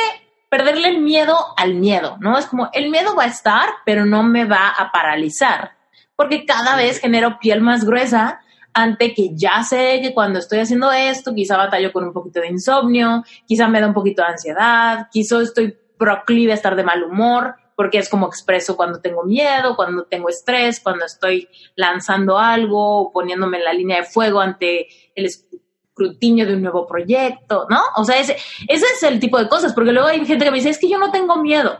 [0.50, 2.38] perderle el miedo al miedo, ¿no?
[2.38, 5.72] Es como, el miedo va a estar, pero no me va a paralizar,
[6.16, 8.40] porque cada vez genero piel más gruesa
[8.74, 12.48] ante que ya sé que cuando estoy haciendo esto, quizá batallo con un poquito de
[12.48, 17.04] insomnio, quizá me da un poquito de ansiedad, quizá estoy proclive a estar de mal
[17.04, 23.12] humor, porque es como expreso cuando tengo miedo, cuando tengo estrés, cuando estoy lanzando algo
[23.12, 27.82] poniéndome en la línea de fuego ante el escrutinio de un nuevo proyecto, ¿no?
[27.98, 28.38] O sea, ese,
[28.68, 30.90] ese es el tipo de cosas, porque luego hay gente que me dice, es que
[30.90, 31.78] yo no tengo miedo,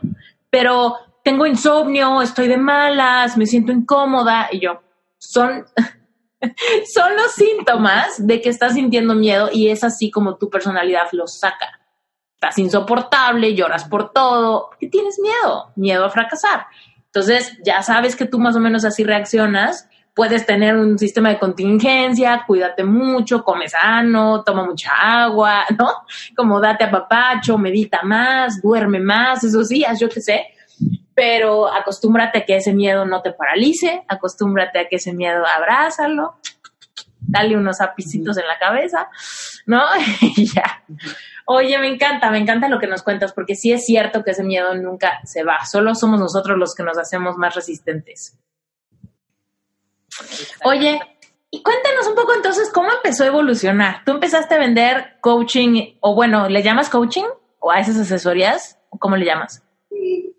[0.50, 4.82] pero tengo insomnio, estoy de malas, me siento incómoda, y yo,
[5.18, 5.64] son,
[6.94, 11.26] son los síntomas de que estás sintiendo miedo y es así como tu personalidad lo
[11.26, 11.75] saca
[12.46, 16.66] estás insoportable, lloras por todo, porque tienes miedo, miedo a fracasar.
[17.06, 21.38] Entonces, ya sabes que tú más o menos así reaccionas, puedes tener un sistema de
[21.38, 25.88] contingencia, cuídate mucho, come sano, toma mucha agua, ¿no?
[26.36, 30.46] Como date a papacho, medita más, duerme más, esos días, yo qué sé.
[31.14, 36.36] Pero acostúmbrate a que ese miedo no te paralice, acostúmbrate a que ese miedo abrázalo,
[37.18, 39.08] dale unos apicitos en la cabeza,
[39.66, 39.82] ¿no?
[40.20, 40.84] y ya.
[41.48, 44.42] Oye, me encanta, me encanta lo que nos cuentas, porque sí es cierto que ese
[44.42, 48.36] miedo nunca se va, solo somos nosotros los que nos hacemos más resistentes.
[50.64, 50.98] Oye,
[51.50, 54.02] y cuéntanos un poco entonces cómo empezó a evolucionar.
[54.04, 57.24] ¿Tú empezaste a vender coaching, o bueno, ¿le llamas coaching?
[57.60, 58.78] ¿O a esas asesorías?
[58.98, 59.62] ¿Cómo le llamas?
[59.88, 60.34] Sí,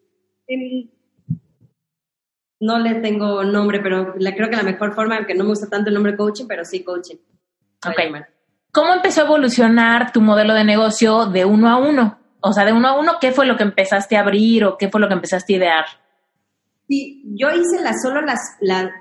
[2.60, 5.90] no le tengo nombre, pero creo que la mejor forma, aunque no me gusta tanto
[5.90, 7.18] el nombre coaching, pero sí coaching.
[7.86, 8.28] Ok.
[8.78, 12.20] ¿Cómo empezó a evolucionar tu modelo de negocio de uno a uno?
[12.42, 14.88] O sea, de uno a uno, ¿qué fue lo que empezaste a abrir o qué
[14.88, 15.86] fue lo que empezaste a idear?
[16.88, 18.92] Sí, yo hice las, solo las, las,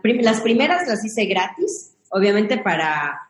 [0.40, 3.20] primeras las hice gratis, obviamente para,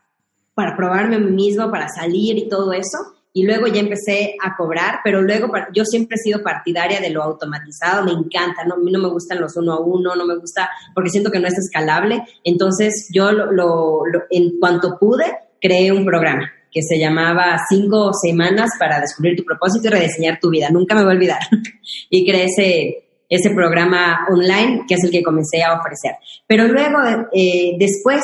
[0.53, 2.97] para probarme a mí mismo, para salir y todo eso.
[3.33, 7.23] Y luego ya empecé a cobrar, pero luego yo siempre he sido partidaria de lo
[7.23, 8.75] automatizado, me encanta, ¿no?
[8.75, 11.41] a mí no me gustan los uno a uno, no me gusta porque siento que
[11.41, 12.23] no es escalable.
[12.45, 15.25] Entonces yo lo, lo, en cuanto pude,
[15.61, 20.49] creé un programa que se llamaba Cinco Semanas para descubrir tu propósito y rediseñar tu
[20.49, 20.69] vida.
[20.69, 21.39] Nunca me voy a olvidar.
[22.09, 26.15] y creé ese, ese programa online que es el que comencé a ofrecer.
[26.45, 26.99] Pero luego,
[27.33, 28.23] eh, después,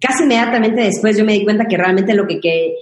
[0.00, 2.74] casi inmediatamente después, yo me di cuenta que realmente lo que, que,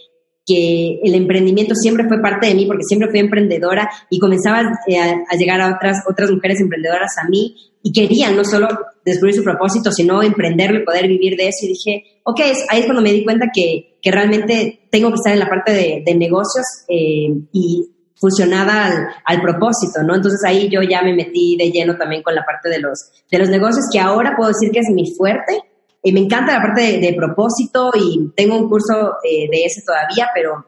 [0.47, 4.99] que el emprendimiento siempre fue parte de mí porque siempre fui emprendedora y comenzaba eh,
[4.99, 8.69] a, llegar a otras, otras mujeres emprendedoras a mí y querían no solo
[9.05, 11.65] descubrir su propósito, sino emprenderlo y poder vivir de eso.
[11.65, 15.33] Y dije, ok, ahí es cuando me di cuenta que, que realmente tengo que estar
[15.33, 20.15] en la parte de, de negocios eh, y fusionada al, al, propósito, ¿no?
[20.15, 23.39] Entonces ahí yo ya me metí de lleno también con la parte de los, de
[23.39, 25.61] los negocios, que ahora puedo decir que es mi fuerte,
[26.07, 30.29] y me encanta la parte de, propósito y tengo un curso eh, de ese todavía,
[30.35, 30.67] pero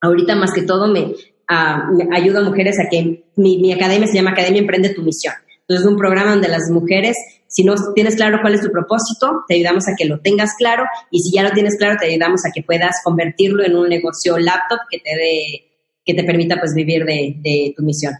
[0.00, 4.08] ahorita más que todo me, uh, me ayuda a mujeres a que mi, mi, academia
[4.08, 5.34] se llama Academia Emprende tu Misión.
[5.60, 7.16] Entonces es un programa donde las mujeres,
[7.46, 10.82] si no tienes claro cuál es tu propósito, te ayudamos a que lo tengas claro
[11.12, 14.36] y si ya lo tienes claro, te ayudamos a que puedas convertirlo en un negocio
[14.36, 15.72] laptop que te dé,
[16.04, 18.14] que te permita pues vivir de, de tu misión.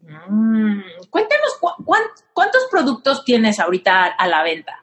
[0.00, 0.80] Mm,
[1.10, 1.58] cuéntanos,
[2.32, 4.81] ¿cuántos productos tienes ahorita a la venta?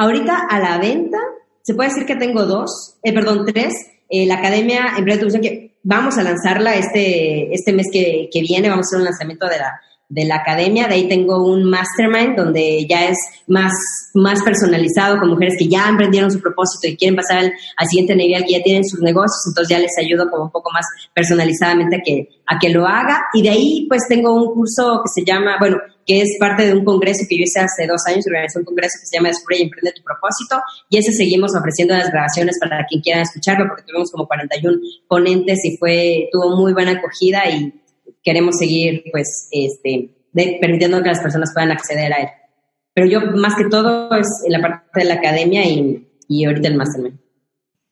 [0.00, 1.18] Ahorita a la venta,
[1.60, 3.74] se puede decir que tengo dos, eh, perdón, tres.
[4.08, 8.86] Eh, la Academia Emprendedor que vamos a lanzarla este, este mes que, que, viene, vamos
[8.86, 9.78] a hacer un lanzamiento de la,
[10.08, 10.88] de la academia.
[10.88, 13.74] De ahí tengo un mastermind donde ya es más,
[14.14, 18.16] más personalizado con mujeres que ya emprendieron su propósito y quieren pasar al, al, siguiente
[18.16, 21.96] nivel, que ya tienen sus negocios, entonces ya les ayudo como un poco más personalizadamente
[21.96, 23.26] a que, a que lo haga.
[23.34, 25.76] Y de ahí pues tengo un curso que se llama, bueno,
[26.10, 28.98] que es parte de un congreso que yo hice hace dos años, organizé un congreso
[29.00, 32.84] que se llama Descubre y Emprende tu propósito, y ese seguimos ofreciendo las grabaciones para
[32.86, 37.80] quien quiera escucharlo, porque tuvimos como 41 ponentes y fue, tuvo muy buena acogida y
[38.24, 40.10] queremos seguir, pues, este,
[40.60, 42.28] permitiendo que las personas puedan acceder a él.
[42.92, 46.66] Pero yo, más que todo, es en la parte de la academia y, y ahorita
[46.66, 47.20] el mastermind.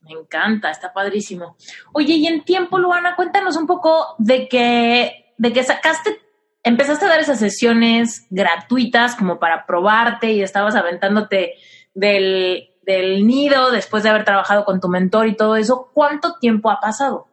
[0.01, 1.57] Me encanta, está padrísimo.
[1.93, 6.19] Oye, y en tiempo, Luana, cuéntanos un poco de que, de que sacaste,
[6.63, 11.55] empezaste a dar esas sesiones gratuitas como para probarte y estabas aventándote
[11.95, 15.91] del, del nido después de haber trabajado con tu mentor y todo eso.
[15.93, 17.27] ¿Cuánto tiempo ha pasado?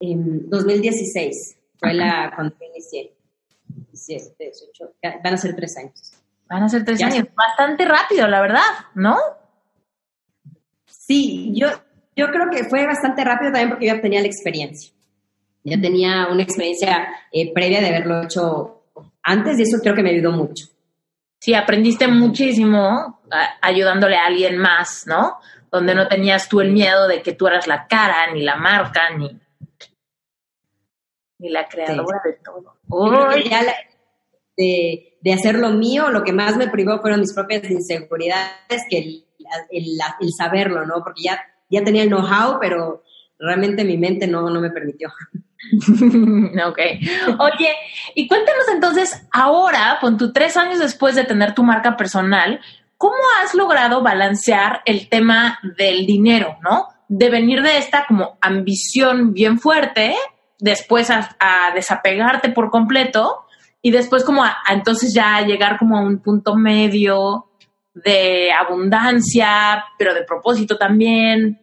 [0.00, 3.14] En 2016 fue la cuando inicié.
[5.22, 6.12] van a ser tres años.
[6.48, 7.26] Van a ser tres años.
[7.34, 8.60] Bastante rápido, la verdad,
[8.94, 9.16] ¿no?
[10.86, 11.68] Sí, yo,
[12.14, 14.92] yo creo que fue bastante rápido también porque yo ya tenía la experiencia.
[15.66, 18.84] Ya tenía una experiencia eh, previa de haberlo hecho
[19.20, 20.66] antes y eso creo que me ayudó mucho.
[21.40, 23.20] Sí, aprendiste muchísimo
[23.60, 25.38] ayudándole a alguien más, ¿no?
[25.70, 29.10] Donde no tenías tú el miedo de que tú eras la cara, ni la marca,
[29.16, 29.38] ni,
[31.38, 32.76] ni la creadora de todo.
[34.56, 38.98] de, de hacer lo mío, lo que más me privó fueron mis propias inseguridades, que
[38.98, 39.24] el,
[39.70, 41.02] el, saberlo, ¿no?
[41.02, 43.02] Porque ya, ya tenía el know-how, pero
[43.36, 45.10] realmente mi mente no, no me permitió.
[46.66, 46.78] ok.
[47.38, 47.74] Oye,
[48.14, 52.60] y cuéntanos entonces, ahora, con tu tres años después de tener tu marca personal,
[52.98, 56.88] ¿cómo has logrado balancear el tema del dinero, no?
[57.08, 60.14] De venir de esta como ambición bien fuerte,
[60.58, 61.36] después a,
[61.74, 63.44] desapegarte por completo
[63.82, 67.46] y después como a, entonces ya llegar como a un punto medio
[67.94, 71.60] de abundancia, pero de propósito también.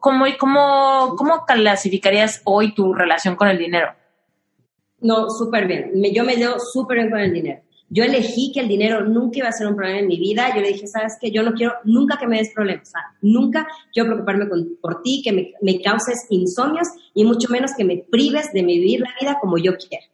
[0.00, 3.88] ¿Cómo, cómo, cómo clasificarías hoy tu relación con el dinero?
[5.00, 5.92] No, súper bien.
[6.14, 7.60] yo me llevo súper bien con el dinero.
[7.90, 10.48] Yo elegí que el dinero nunca iba a ser un problema en mi vida.
[10.54, 12.90] Yo le dije, sabes que yo no quiero nunca que me des problemas.
[13.20, 14.46] nunca quiero preocuparme
[14.80, 19.00] por ti, que me, me, causes insomnios y mucho menos que me prives de vivir
[19.00, 20.06] la vida como yo quiero.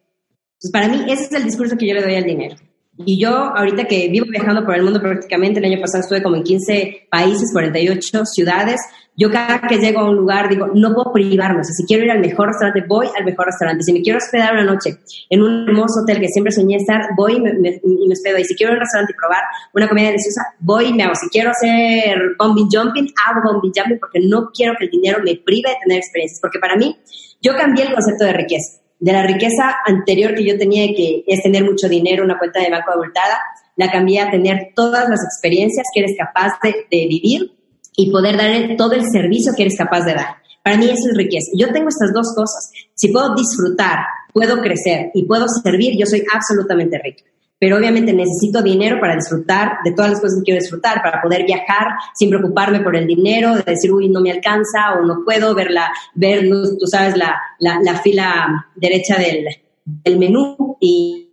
[0.54, 2.56] Entonces, para mí, ese es el discurso que yo le doy al dinero.
[2.96, 6.36] Y yo, ahorita que vivo viajando por el mundo prácticamente, el año pasado estuve como
[6.36, 8.80] en 15 países, 48 ciudades,
[9.16, 12.04] yo cada que llego a un lugar digo, no puedo privarme, o sea, si quiero
[12.04, 13.84] ir al mejor restaurante, voy al mejor restaurante.
[13.84, 14.96] Si me quiero hospedar una noche
[15.28, 17.80] en un hermoso hotel que siempre soñé estar, voy y me, me,
[18.10, 18.38] hospedo.
[18.38, 19.42] Y si quiero ir a un restaurante y probar
[19.74, 21.14] una comida deliciosa, voy y me hago.
[21.16, 25.36] Si quiero hacer bombing jumping, hago bombing jumping porque no quiero que el dinero me
[25.36, 26.40] prive de tener experiencias.
[26.40, 26.96] Porque para mí,
[27.42, 31.42] yo cambié el concepto de riqueza de la riqueza anterior que yo tenía, que es
[31.42, 33.40] tener mucho dinero, una cuenta de banco abultada,
[33.76, 37.50] la cambié a tener todas las experiencias que eres capaz de, vivir
[37.96, 40.36] y poder dar todo el servicio que eres capaz de dar.
[40.62, 41.50] Para mí eso es riqueza.
[41.56, 42.70] Yo tengo estas dos cosas.
[42.94, 43.98] Si puedo disfrutar,
[44.32, 47.24] puedo crecer y puedo servir, yo soy absolutamente rica
[47.60, 51.44] pero obviamente necesito dinero para disfrutar de todas las cosas que quiero disfrutar, para poder
[51.44, 55.54] viajar sin preocuparme por el dinero, de decir, uy, no me alcanza o no puedo
[55.54, 59.44] ver, la, ver tú sabes, la, la, fila derecha del,
[59.84, 60.78] del menú.
[60.80, 61.28] Y,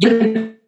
[0.00, 0.58] yo no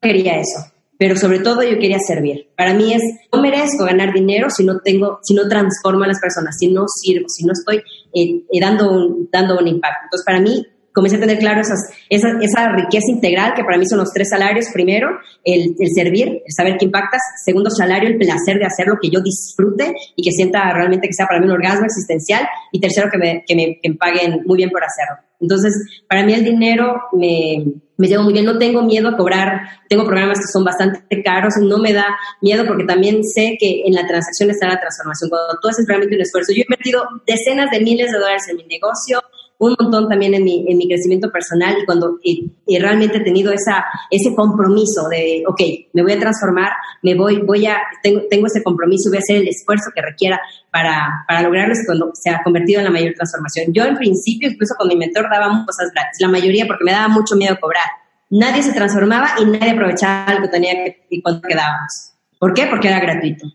[0.00, 2.48] quería eso, pero sobre todo yo quería servir.
[2.56, 3.02] Para mí es,
[3.32, 6.86] no merezco ganar dinero si no tengo, si no transformo a las personas, si no
[6.88, 7.78] sirvo, si no estoy
[8.14, 10.04] eh, eh, dando, un, dando un impacto.
[10.04, 10.64] Entonces, para mí,
[10.96, 11.78] comencé a tener claro esas,
[12.08, 14.64] esa, esa, riqueza integral que para mí son los tres salarios.
[14.72, 15.10] Primero,
[15.44, 17.20] el, el, servir, el saber qué impactas.
[17.44, 21.26] Segundo salario, el placer de hacerlo, que yo disfrute y que sienta realmente que sea
[21.26, 22.48] para mí un orgasmo existencial.
[22.72, 25.22] Y tercero, que me, que me, que me paguen muy bien por hacerlo.
[25.38, 25.74] Entonces,
[26.08, 27.62] para mí el dinero me,
[27.98, 31.54] me llevo muy bien, no tengo miedo a cobrar, tengo programas que son bastante caros,
[31.60, 32.06] no me da
[32.40, 35.28] miedo porque también sé que en la transacción está la transformación.
[35.28, 38.56] Cuando tú haces realmente un esfuerzo, yo he invertido decenas de miles de dólares en
[38.56, 39.20] mi negocio,
[39.58, 43.52] un montón también en mi, en mi crecimiento personal y cuando y, realmente he tenido
[43.52, 45.60] esa, ese compromiso de, ok,
[45.92, 49.36] me voy a transformar, me voy, voy a, tengo, tengo ese compromiso, voy a hacer
[49.36, 50.40] el esfuerzo que requiera
[50.70, 53.72] para, para lograrlo cuando se ha convertido en la mayor transformación.
[53.72, 57.08] Yo en principio, incluso con mi mentor, daba cosas gratis, la mayoría porque me daba
[57.08, 57.84] mucho miedo cobrar.
[58.28, 60.72] Nadie se transformaba y nadie aprovechaba lo que tenía
[61.08, 62.12] y cuando quedábamos.
[62.38, 62.66] ¿Por qué?
[62.66, 63.46] Porque era gratuito.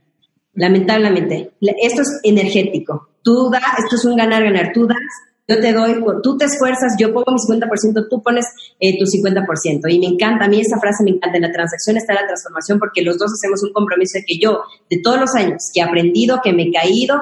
[0.54, 3.10] Lamentablemente, esto es energético.
[3.22, 4.72] Tú das, esto es un ganar-ganar.
[4.74, 4.98] Tú das
[5.48, 8.46] yo te doy, tú te esfuerzas, yo pongo mi 50%, tú pones
[8.80, 9.90] eh, tu 50%.
[9.90, 12.80] Y me encanta, a mí esa frase me encanta, en la transacción está la transformación
[12.80, 15.84] porque los dos hacemos un compromiso de que yo, de todos los años que he
[15.84, 17.22] aprendido, que me he caído,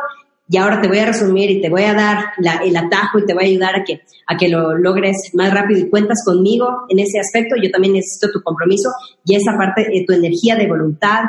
[0.51, 2.25] y ahora te voy a resumir y te voy a dar
[2.63, 5.79] el atajo y te voy a ayudar a que, a que lo logres más rápido
[5.79, 7.55] y cuentas conmigo en ese aspecto.
[7.61, 8.89] Yo también necesito tu compromiso
[9.23, 11.21] y esa parte, de tu energía de voluntad,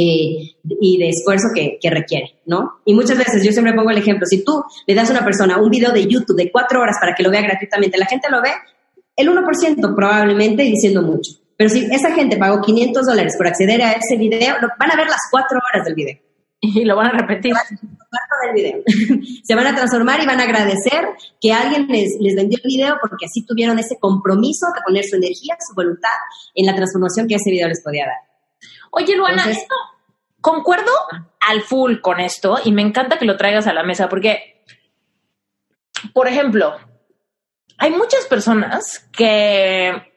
[0.00, 2.80] eh, y de esfuerzo que, que, requiere, ¿no?
[2.84, 5.58] Y muchas veces yo siempre pongo el ejemplo, si tú le das a una persona
[5.58, 8.40] un video de YouTube de cuatro horas para que lo vea gratuitamente, la gente lo
[8.40, 8.50] ve,
[9.16, 11.32] el 1% probablemente diciendo mucho.
[11.56, 15.08] Pero si esa gente pagó 500 dólares por acceder a ese video, van a ver
[15.08, 16.18] las cuatro horas del video.
[16.62, 17.52] Y lo van a repetir.
[17.52, 18.82] Del video.
[19.44, 21.08] Se van a transformar y van a agradecer
[21.40, 25.16] que alguien les, les vendió el video porque así tuvieron ese compromiso de poner su
[25.16, 26.16] energía, su voluntad
[26.54, 28.29] en la transformación que ese video les podía dar.
[28.90, 29.44] Oye, Luana,
[30.40, 30.92] concuerdo
[31.40, 34.64] al full con esto y me encanta que lo traigas a la mesa porque,
[36.12, 36.76] por ejemplo,
[37.78, 40.10] hay muchas personas que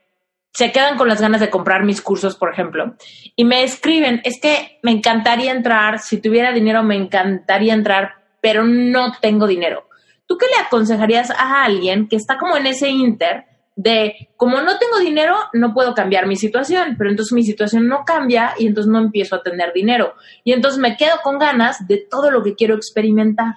[0.52, 2.96] se quedan con las ganas de comprar mis cursos, por ejemplo,
[3.36, 8.64] y me escriben, es que me encantaría entrar, si tuviera dinero me encantaría entrar, pero
[8.64, 9.88] no tengo dinero.
[10.26, 13.46] ¿Tú qué le aconsejarías a alguien que está como en ese inter
[13.76, 18.04] de, como no tengo dinero, no puedo cambiar mi situación, pero entonces mi situación no
[18.06, 20.16] cambia y entonces no empiezo a tener dinero.
[20.44, 23.56] Y entonces me quedo con ganas de todo lo que quiero experimentar.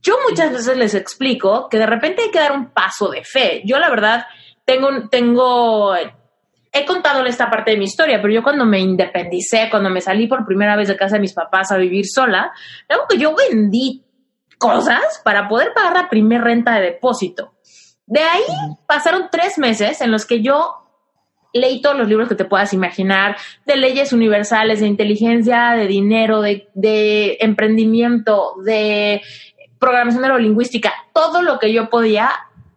[0.00, 3.62] Yo muchas veces les explico que de repente hay que dar un paso de fe.
[3.64, 4.26] Yo la verdad
[4.64, 5.94] tengo, tengo,
[6.72, 10.26] he contado esta parte de mi historia, pero yo cuando me independicé, cuando me salí
[10.26, 12.52] por primera vez de casa de mis papás a vivir sola,
[12.88, 14.04] algo que yo vendí
[14.58, 17.57] cosas para poder pagar la primer renta de depósito.
[18.08, 18.42] De ahí
[18.86, 20.74] pasaron tres meses en los que yo
[21.52, 23.36] leí todos los libros que te puedas imaginar,
[23.66, 29.20] de leyes universales, de inteligencia, de dinero, de, de emprendimiento, de
[29.78, 32.30] programación neurolingüística, todo lo que yo podía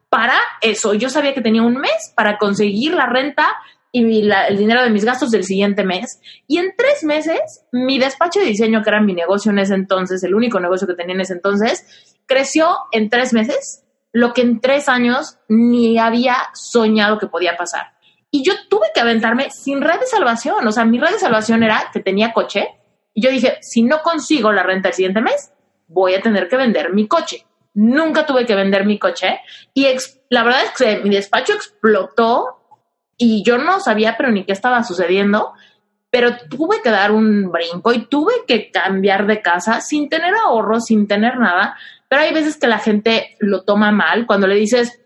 [0.09, 0.93] para eso.
[0.93, 3.47] Yo sabía que tenía un mes para conseguir la renta
[3.93, 6.21] y el dinero de mis gastos del siguiente mes.
[6.47, 10.23] Y en tres meses, mi despacho de diseño, que era mi negocio en ese entonces,
[10.23, 14.59] el único negocio que tenía en ese entonces, creció en tres meses lo que en
[14.61, 17.93] tres años ni había soñado que podía pasar.
[18.29, 20.65] Y yo tuve que aventarme sin red de salvación.
[20.65, 22.67] O sea, mi red de salvación era que tenía coche.
[23.13, 25.51] Y yo dije, si no consigo la renta el siguiente mes,
[25.87, 29.39] voy a tener que vender mi coche nunca tuve que vender mi coche
[29.73, 29.87] y
[30.29, 32.57] la verdad es que mi despacho explotó
[33.17, 35.53] y yo no sabía pero ni qué estaba sucediendo,
[36.09, 40.81] pero tuve que dar un brinco y tuve que cambiar de casa sin tener ahorro,
[40.81, 41.77] sin tener nada,
[42.11, 44.99] pero hay veces que la gente lo toma mal cuando le dices,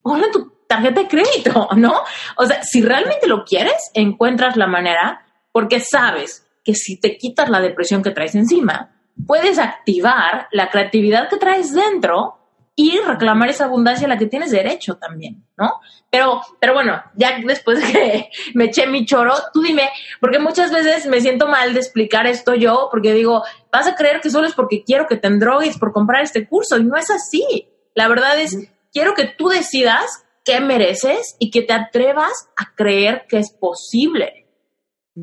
[0.00, 1.92] hola tu tarjeta de crédito, ¿no?
[2.38, 7.50] O sea, si realmente lo quieres, encuentras la manera porque sabes que si te quitas
[7.50, 8.96] la depresión que traes encima,
[9.26, 12.35] puedes activar la creatividad que traes dentro
[12.78, 15.80] y reclamar esa abundancia a la que tienes derecho también, ¿no?
[16.10, 19.88] Pero, pero bueno, ya después que me eché mi choro, tú dime,
[20.20, 24.20] porque muchas veces me siento mal de explicar esto yo, porque digo, vas a creer
[24.20, 27.10] que solo es porque quiero que te endrogues por comprar este curso, y no es
[27.10, 27.66] así.
[27.94, 33.24] La verdad es, quiero que tú decidas qué mereces y que te atrevas a creer
[33.26, 34.46] que es posible.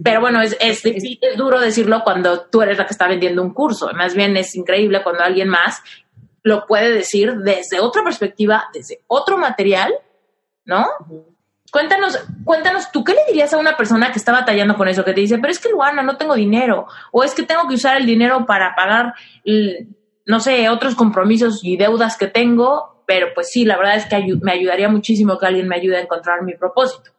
[0.03, 0.81] Pero bueno, es, es,
[1.37, 3.91] duro decirlo cuando tú eres la que está vendiendo un curso.
[3.93, 5.83] Más bien es increíble cuando alguien más
[6.43, 9.93] lo puede decir desde otra perspectiva, desde otro material,
[10.65, 10.85] ¿no?
[11.71, 15.03] Cuéntanos, cuéntanos, ¿tú qué le dirías a una persona que está batallando con eso?
[15.03, 17.75] Que te dice, pero es que Luana, no tengo dinero, o es que tengo que
[17.75, 19.15] usar el dinero para pagar,
[20.25, 24.23] no sé, otros compromisos y deudas que tengo, pero pues sí, la verdad es que
[24.41, 27.11] me ayudaría muchísimo que alguien me ayude a encontrar mi propósito.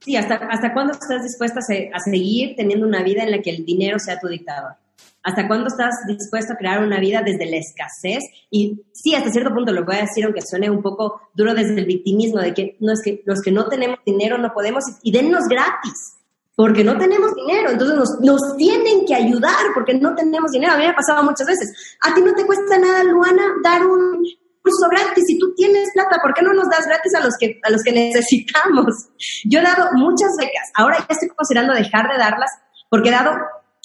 [0.00, 3.66] Sí, ¿hasta, hasta cuándo estás dispuesta a, seguir teniendo una vida en la que el
[3.66, 4.76] dinero sea tu dictador?
[5.22, 8.22] ¿Hasta cuándo estás dispuesta a crear una vida desde la escasez?
[8.50, 11.78] Y sí, hasta cierto punto lo voy a decir, aunque suene un poco duro desde
[11.78, 15.12] el victimismo, de que, no, es que los que no tenemos dinero no podemos y
[15.12, 16.16] dennos gratis,
[16.54, 17.70] porque no tenemos dinero.
[17.70, 20.72] Entonces nos, nos tienen que ayudar porque no tenemos dinero.
[20.72, 21.96] A mí me ha pasado muchas veces.
[22.02, 24.22] A ti no te cuesta nada, Luana, dar un,
[24.62, 25.24] curso gratis.
[25.26, 27.82] Si tú tienes plata, ¿por qué no nos das gratis a los que, a los
[27.82, 29.08] que necesitamos?
[29.44, 30.70] Yo he dado muchas becas.
[30.74, 32.50] Ahora ya estoy considerando dejar de darlas
[32.88, 33.32] porque he dado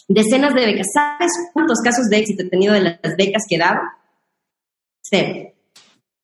[0.07, 0.87] decenas de becas.
[0.93, 3.79] ¿Sabes cuántos casos de éxito he tenido de las becas que he dado?
[5.01, 5.51] Cero.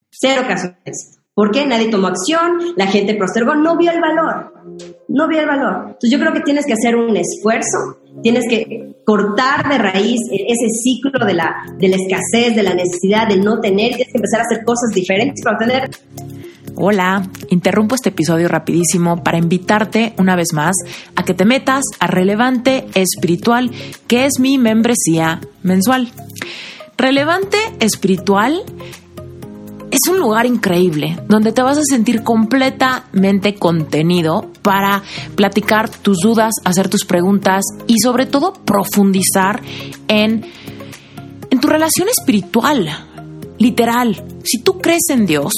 [0.10, 1.22] Cero casos de éxito.
[1.34, 1.66] ¿Por qué?
[1.66, 4.54] Nadie tomó acción, la gente postergó, no vio el valor.
[5.08, 5.84] No vio el valor.
[5.88, 10.68] Entonces yo creo que tienes que hacer un esfuerzo Tienes que cortar de raíz ese
[10.84, 14.42] ciclo de la, de la escasez, de la necesidad de no tener, tienes que empezar
[14.42, 15.90] a hacer cosas diferentes para tener.
[16.76, 20.74] Hola, interrumpo este episodio rapidísimo para invitarte una vez más
[21.16, 23.72] a que te metas a Relevante Espiritual,
[24.08, 26.10] que es mi membresía mensual.
[26.98, 28.64] Relevante Espiritual
[29.92, 35.04] es un lugar increíble donde te vas a sentir completamente contenido para
[35.36, 39.62] platicar tus dudas, hacer tus preguntas y sobre todo profundizar
[40.08, 40.46] en,
[41.50, 42.90] en tu relación espiritual.
[43.58, 45.52] Literal, si tú crees en Dios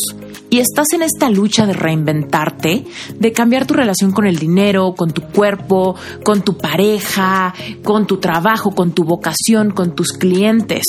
[0.53, 2.85] y estás en esta lucha de reinventarte,
[3.17, 8.17] de cambiar tu relación con el dinero, con tu cuerpo, con tu pareja, con tu
[8.17, 10.83] trabajo, con tu vocación, con tus clientes.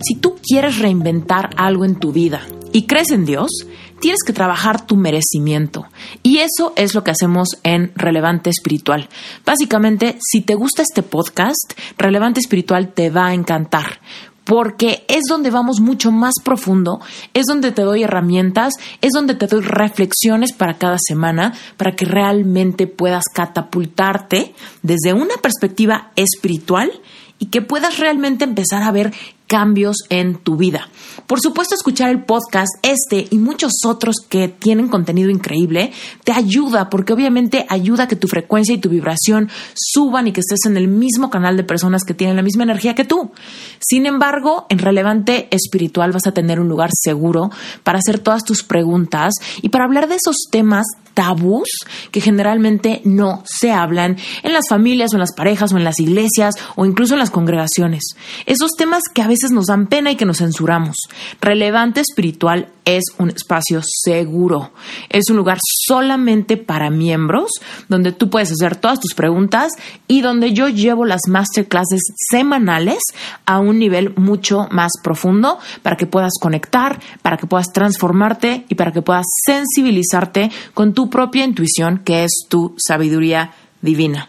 [0.00, 2.42] Si tú quieres reinventar algo en tu vida
[2.72, 3.66] y crees en Dios,
[4.00, 5.86] tienes que trabajar tu merecimiento.
[6.22, 9.08] Y eso es lo que hacemos en Relevante Espiritual.
[9.44, 13.98] Básicamente, si te gusta este podcast, Relevante Espiritual te va a encantar
[14.44, 17.00] porque es donde vamos mucho más profundo,
[17.32, 22.04] es donde te doy herramientas, es donde te doy reflexiones para cada semana, para que
[22.04, 26.92] realmente puedas catapultarte desde una perspectiva espiritual
[27.38, 29.12] y que puedas realmente empezar a ver
[29.46, 30.88] cambios en tu vida.
[31.26, 35.92] Por supuesto, escuchar el podcast, este y muchos otros que tienen contenido increíble,
[36.24, 40.40] te ayuda porque obviamente ayuda a que tu frecuencia y tu vibración suban y que
[40.40, 43.32] estés en el mismo canal de personas que tienen la misma energía que tú.
[43.80, 47.50] Sin embargo, en Relevante Espiritual vas a tener un lugar seguro
[47.82, 51.68] para hacer todas tus preguntas y para hablar de esos temas tabús
[52.10, 56.00] que generalmente no se hablan en las familias o en las parejas o en las
[56.00, 58.02] iglesias o incluso en las congregaciones.
[58.46, 60.96] Esos temas que a nos dan pena y que nos censuramos.
[61.40, 64.72] Relevante espiritual es un espacio seguro.
[65.08, 67.50] Es un lugar solamente para miembros
[67.88, 69.72] donde tú puedes hacer todas tus preguntas
[70.06, 73.00] y donde yo llevo las masterclasses semanales
[73.46, 78.74] a un nivel mucho más profundo para que puedas conectar, para que puedas transformarte y
[78.74, 84.28] para que puedas sensibilizarte con tu propia intuición que es tu sabiduría divina.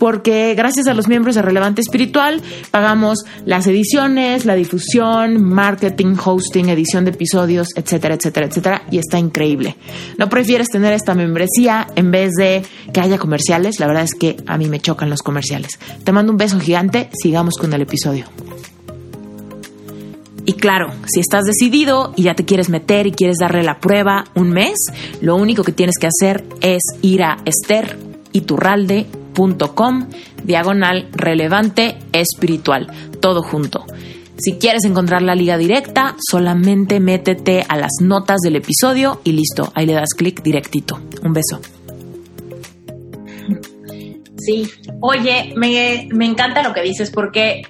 [0.00, 2.40] porque gracias a los miembros de Relevante Espiritual
[2.70, 9.18] pagamos las ediciones, la difusión, marketing, hosting, edición de episodios, etcétera, etcétera, etcétera, y está
[9.18, 9.76] increíble.
[10.16, 13.78] ¿No prefieres tener esta membresía en vez de que haya comerciales?
[13.78, 15.78] La verdad es que a mí me chocan los comerciales.
[16.02, 18.24] Te mando un beso gigante, sigamos con el episodio.
[20.46, 24.24] Y claro, si estás decidido y ya te quieres meter y quieres darle la prueba
[24.34, 24.78] un mes,
[25.20, 27.98] lo único que tienes que hacer es ir a Esther
[29.74, 30.06] com
[30.44, 32.88] diagonal relevante espiritual,
[33.20, 33.86] todo junto.
[34.36, 39.70] Si quieres encontrar la liga directa, solamente métete a las notas del episodio y listo,
[39.74, 40.98] ahí le das clic directito.
[41.22, 41.60] Un beso.
[44.38, 44.66] Sí,
[45.00, 47.62] oye, me, me encanta lo que dices porque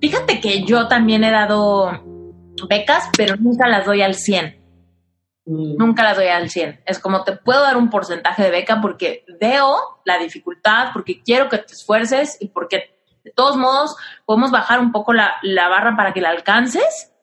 [0.00, 1.90] fíjate que yo también he dado
[2.68, 4.57] becas, pero nunca las doy al 100.
[5.48, 5.76] Mm.
[5.78, 6.82] Nunca la doy al 100.
[6.84, 11.48] Es como te puedo dar un porcentaje de beca porque veo la dificultad, porque quiero
[11.48, 13.96] que te esfuerces y porque de todos modos
[14.26, 17.14] podemos bajar un poco la, la barra para que la alcances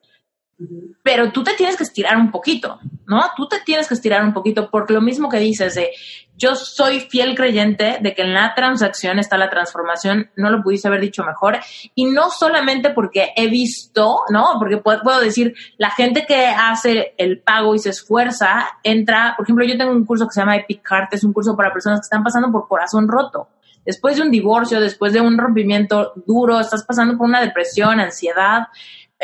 [1.03, 3.21] pero tú te tienes que estirar un poquito, ¿no?
[3.35, 5.91] Tú te tienes que estirar un poquito, porque lo mismo que dices de
[6.37, 10.87] yo soy fiel creyente de que en la transacción está la transformación, no lo pudiste
[10.87, 11.57] haber dicho mejor,
[11.93, 14.55] y no solamente porque he visto, ¿no?
[14.59, 19.65] Porque puedo, decir, la gente que hace el pago y se esfuerza, entra, por ejemplo,
[19.65, 22.05] yo tengo un curso que se llama Epic Heart, es un curso para personas que
[22.05, 23.49] están pasando por corazón roto.
[23.85, 28.67] Después de un divorcio, después de un rompimiento duro, estás pasando por una depresión, ansiedad,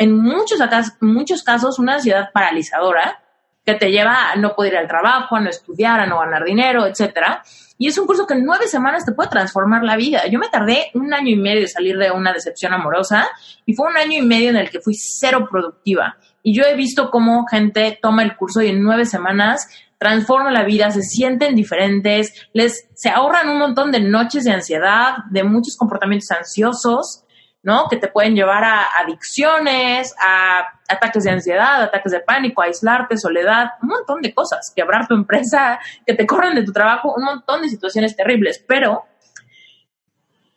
[0.02, 0.58] en muchos,
[1.00, 3.22] muchos casos una ansiedad paralizadora
[3.64, 6.44] que te lleva a no poder ir al trabajo, a no estudiar, a no ganar
[6.44, 7.44] dinero, etcétera.
[7.78, 10.26] Y es un curso que en nueve semanas te puede transformar la vida.
[10.26, 13.30] Yo me tardé un año y medio de salir de una decepción amorosa
[13.64, 16.18] y fue un año y medio en el que fui cero productiva.
[16.42, 19.68] Y yo he visto cómo gente toma el curso y en nueve semanas
[20.00, 25.18] transforma la vida, se sienten diferentes, les se ahorran un montón de noches de ansiedad,
[25.30, 27.24] de muchos comportamientos ansiosos
[27.64, 27.88] ¿no?
[27.90, 33.72] Que te pueden llevar a adicciones, a ataques de ansiedad, ataques de pánico, aislarte, soledad,
[33.82, 37.62] un montón de cosas, quebrar tu empresa, que te corran de tu trabajo, un montón
[37.62, 38.64] de situaciones terribles.
[38.68, 39.04] Pero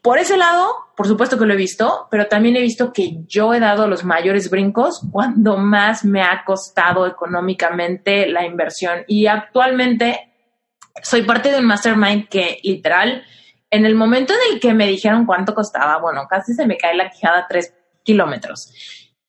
[0.04, 3.54] por ese lado, por supuesto que lo he visto, pero también he visto que yo
[3.54, 9.04] he dado los mayores brincos cuando más me ha costado económicamente la inversión.
[9.06, 10.30] Y actualmente
[11.02, 13.24] soy parte de un mastermind que literal
[13.74, 16.94] en el momento en el que me dijeron cuánto costaba, bueno, casi se me cae
[16.94, 18.72] la quijada tres kilómetros.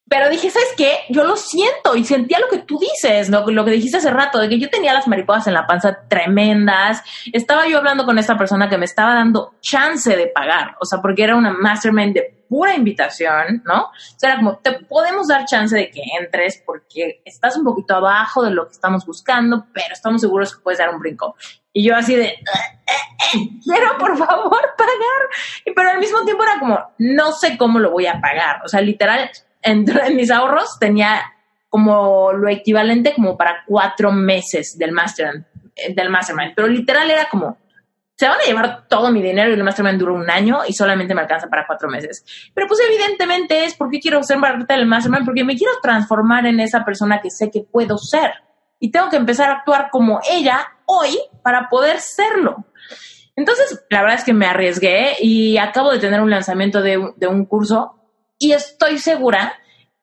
[0.08, 1.00] Pero dije, ¿sabes qué?
[1.10, 4.48] Yo lo siento y sentía lo que tú dices, lo que dijiste hace rato, de
[4.48, 7.02] que yo tenía las mariposas en la panza tremendas.
[7.34, 11.02] Estaba yo hablando con esta persona que me estaba dando chance de pagar, o sea,
[11.02, 13.86] porque era una mastermind de pura invitación, ¿no?
[13.86, 17.96] O sea, era como, te podemos dar chance de que entres porque estás un poquito
[17.96, 21.36] abajo de lo que estamos buscando, pero estamos seguros que puedes dar un brinco.
[21.78, 25.76] Y yo así de, eh, eh, eh, quiero por favor pagar.
[25.76, 28.62] Pero al mismo tiempo era como, no sé cómo lo voy a pagar.
[28.64, 29.30] O sea, literal,
[29.62, 31.22] en, mis ahorros tenía
[31.68, 35.44] como lo equivalente como para cuatro meses del mastermind,
[35.94, 36.54] del mastermind.
[36.56, 37.58] Pero literal era como,
[38.16, 41.14] se van a llevar todo mi dinero y el mastermind duró un año y solamente
[41.14, 42.24] me alcanza para cuatro meses.
[42.54, 46.62] Pero pues evidentemente es porque quiero ser parte del mastermind, porque me quiero transformar en
[46.62, 48.45] esa persona que sé que puedo ser.
[48.80, 52.66] Y tengo que empezar a actuar como ella hoy para poder serlo.
[53.36, 57.46] Entonces, la verdad es que me arriesgué y acabo de tener un lanzamiento de, un
[57.46, 57.96] curso
[58.40, 59.54] y estoy segura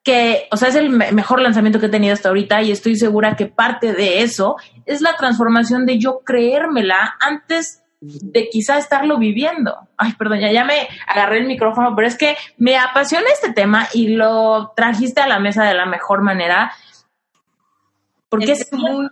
[0.04, 3.36] que, o sea, es el mejor lanzamiento que he tenido hasta ahorita y estoy segura
[3.36, 9.76] que parte de eso es la transformación de yo creérmela antes de quizá estarlo viviendo.
[9.96, 13.86] Ay, perdón, ya, ya me agarré el micrófono, pero es que me apasiona este tema
[13.94, 16.72] y lo trajiste a la mesa de la mejor manera.
[18.32, 19.08] Porque es, muy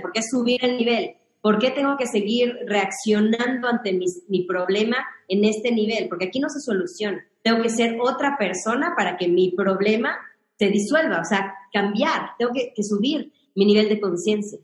[0.00, 1.16] ¿Por qué subir el nivel?
[1.42, 4.96] ¿Por qué tengo que seguir reaccionando ante mi, problema
[5.28, 6.08] en este nivel?
[6.08, 7.22] Porque aquí no se soluciona.
[7.42, 10.16] Tengo que ser otra persona para que mi problema
[10.58, 12.30] se disuelva, o sea, cambiar.
[12.38, 14.58] Tengo que, subir mi nivel de conciencia.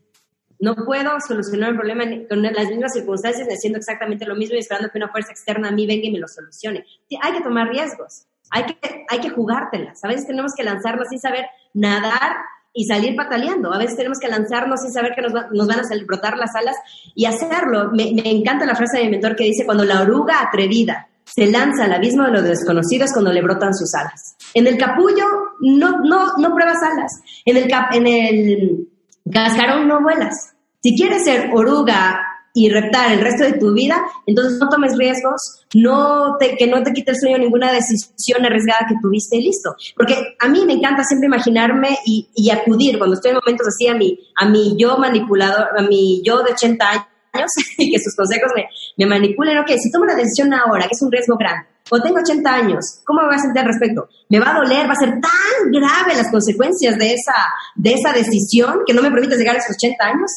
[0.57, 4.89] No puedo solucionar un problema con las mismas circunstancias haciendo exactamente lo mismo y esperando
[4.89, 6.83] que una fuerza externa a mí venga y me lo solucione.
[7.21, 10.03] hay que tomar riesgos, hay que, hay que jugártelas.
[10.03, 11.45] A veces tenemos que lanzarnos sin saber
[11.75, 12.37] nadar
[12.73, 13.73] y salir pataleando.
[13.73, 16.75] A veces tenemos que lanzarnos sin saber que nos, van a salir, brotar las alas
[17.15, 17.91] y hacerlo.
[17.91, 21.85] Me, encanta la frase de mi mentor que dice, cuando la oruga atrevida se lanza
[21.85, 24.35] al abismo de los desconocidos cuando le brotan sus alas.
[24.53, 25.25] En el capullo
[25.61, 27.21] no, no, no pruebas alas.
[27.45, 28.87] En el, cap, en el
[29.31, 30.53] cascarón no vuelas.
[30.81, 35.65] Si quieres ser oruga y reptar el resto de tu vida, entonces no tomes riesgos,
[35.73, 39.75] no te, que no te quite el sueño ninguna decisión arriesgada que tuviste listo.
[39.95, 43.87] Porque a mí me encanta siempre imaginarme y, y acudir cuando estoy en momentos así
[43.87, 46.89] a mi, a mi yo manipulador, a mi yo de 80
[47.33, 48.65] años y que sus consejos me,
[48.97, 49.57] me manipulen.
[49.59, 53.01] Ok, si tomo la decisión ahora, que es un riesgo grande, o tengo 80 años,
[53.05, 54.07] ¿cómo me voy a sentir al respecto?
[54.29, 54.87] ¿Me va a doler?
[54.87, 57.35] ¿Va a ser tan grave las consecuencias de esa,
[57.75, 60.31] de esa decisión que no me permite llegar a esos 80 años?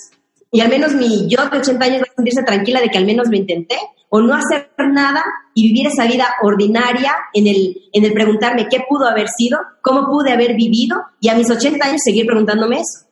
[0.54, 3.04] Y al menos mi yo de 80 años va a sentirse tranquila de que al
[3.04, 3.74] menos lo intenté,
[4.08, 8.84] o no hacer nada y vivir esa vida ordinaria en el, en el preguntarme qué
[8.88, 13.04] pudo haber sido, cómo pude haber vivido, y a mis 80 años seguir preguntándome eso.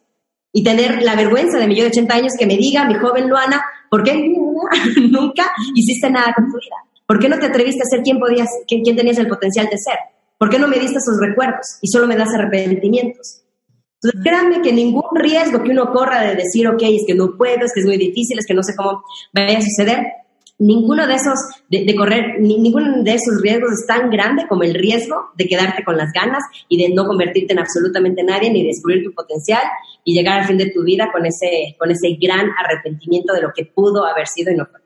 [0.52, 3.28] Y tener la vergüenza de mi yo de 80 años que me diga, mi joven
[3.28, 4.14] Luana, ¿por qué
[5.10, 6.76] nunca hiciste nada con tu vida?
[7.06, 9.78] ¿Por qué no te atreviste a ser quien, podías, quien, quien tenías el potencial de
[9.78, 9.98] ser?
[10.38, 13.41] ¿Por qué no me diste esos recuerdos y solo me das arrepentimientos?
[14.02, 17.64] Entonces, créanme que ningún riesgo que uno corra de decir, ok, es que no puedo,
[17.64, 20.04] es que es muy difícil, es que no sé cómo vaya a suceder,
[20.58, 21.38] ninguno de esos,
[21.68, 25.96] de, correr, ninguno de esos riesgos es tan grande como el riesgo de quedarte con
[25.96, 29.62] las ganas y de no convertirte en absolutamente nadie, ni descubrir tu potencial
[30.04, 33.52] y llegar al fin de tu vida con ese, con ese gran arrepentimiento de lo
[33.54, 34.80] que pudo haber sido y no fue.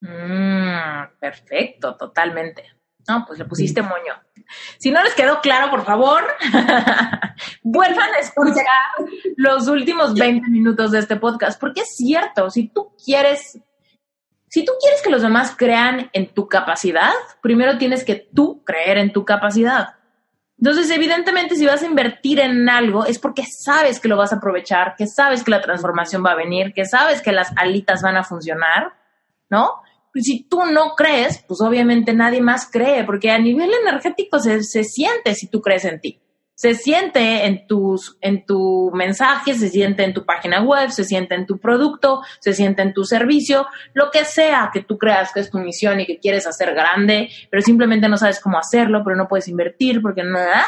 [0.00, 2.64] Mm, perfecto, totalmente.
[3.08, 4.14] No, pues le pusiste moño.
[4.78, 6.22] Si no les quedó claro, por favor,
[7.62, 8.64] vuelvan a escuchar
[9.36, 13.58] los últimos 20 minutos de este podcast, porque es cierto, si tú quieres,
[14.48, 18.98] si tú quieres que los demás crean en tu capacidad, primero tienes que tú creer
[18.98, 19.94] en tu capacidad.
[20.62, 24.36] Entonces, evidentemente, si vas a invertir en algo, es porque sabes que lo vas a
[24.36, 28.16] aprovechar, que sabes que la transformación va a venir, que sabes que las alitas van
[28.16, 28.92] a funcionar,
[29.50, 29.82] ¿no?
[30.12, 34.62] Pues, si tú no crees, pues obviamente nadie más cree, porque a nivel energético se,
[34.62, 36.20] se siente si tú crees en ti.
[36.54, 41.34] Se siente en, tus, en tu mensaje, se siente en tu página web, se siente
[41.34, 45.40] en tu producto, se siente en tu servicio, lo que sea que tú creas que
[45.40, 49.16] es tu misión y que quieres hacer grande, pero simplemente no sabes cómo hacerlo, pero
[49.16, 50.64] no puedes invertir porque nada.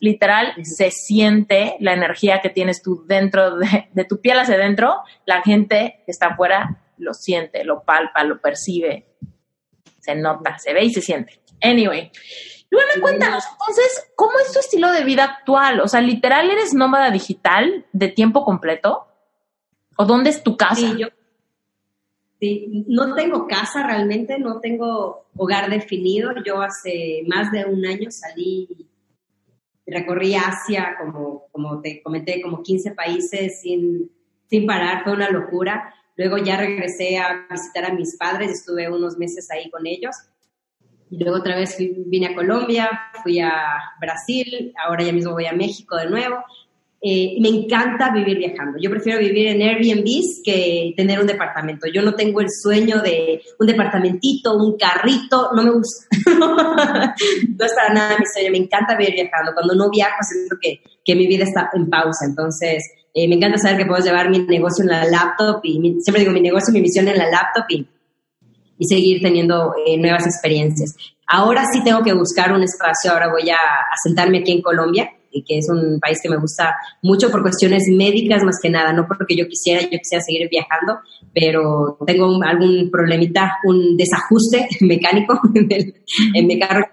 [0.00, 5.02] Literal, se siente la energía que tienes tú dentro de, de tu piel hacia adentro,
[5.26, 9.06] la gente que está afuera lo siente, lo palpa, lo percibe,
[9.98, 11.40] se nota, se ve y se siente.
[11.62, 12.10] Anyway.
[12.70, 15.80] Luana, cuéntanos, entonces, ¿cómo es tu estilo de vida actual?
[15.80, 19.08] O sea, literal, ¿eres nómada digital de tiempo completo?
[19.96, 20.76] ¿O dónde es tu casa?
[20.76, 21.08] Sí, yo,
[22.38, 26.30] sí, no tengo casa realmente, no tengo hogar definido.
[26.44, 28.88] Yo hace más de un año salí,
[29.84, 34.12] recorrí Asia, como, como te comenté, como 15 países sin,
[34.46, 35.92] sin parar, fue una locura.
[36.20, 40.14] Luego ya regresé a visitar a mis padres, estuve unos meses ahí con ellos
[41.10, 42.90] y luego otra vez vine a Colombia,
[43.22, 43.50] fui a
[43.98, 46.36] Brasil, ahora ya mismo voy a México de nuevo.
[47.00, 48.78] Eh, me encanta vivir viajando.
[48.78, 51.86] Yo prefiero vivir en Airbnbs que tener un departamento.
[51.86, 56.06] Yo no tengo el sueño de un departamentito, un carrito, no me gusta.
[57.56, 58.50] no es para nada mi sueño.
[58.50, 59.54] Me encanta vivir viajando.
[59.54, 62.26] Cuando no viajo, siento que, que mi vida está en pausa.
[62.26, 62.84] Entonces,
[63.14, 66.32] eh, me encanta saber que puedo llevar mi negocio en la laptop y siempre digo
[66.32, 67.86] mi negocio, mi misión en la laptop y
[68.80, 70.96] y seguir teniendo eh, nuevas experiencias.
[71.26, 73.58] Ahora sí tengo que buscar un espacio, ahora voy a,
[74.02, 78.42] sentarme aquí en Colombia, que es un país que me gusta mucho por cuestiones médicas
[78.42, 80.98] más que nada, no porque yo quisiera, yo quisiera seguir viajando,
[81.32, 86.86] pero tengo algún problemita, un desajuste mecánico en, mi carro,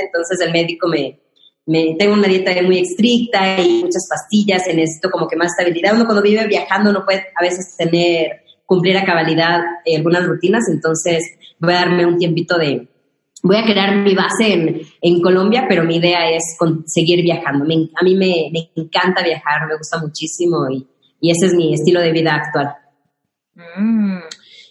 [0.00, 1.18] entonces el médico me,
[1.66, 5.94] me, tengo una dieta muy estricta y muchas pastillas, necesito como que más estabilidad.
[5.94, 10.64] Uno cuando vive viajando no puede a veces tener cumplir a cabalidad eh, algunas rutinas,
[10.70, 11.22] entonces
[11.58, 12.88] voy a darme un tiempito de,
[13.42, 16.56] voy a crear mi base en, en Colombia, pero mi idea es
[16.86, 17.64] seguir viajando.
[17.64, 20.86] a mí me, me, encanta viajar, me gusta muchísimo y,
[21.20, 22.74] y, ese es mi estilo de vida actual.
[23.76, 24.20] Mm.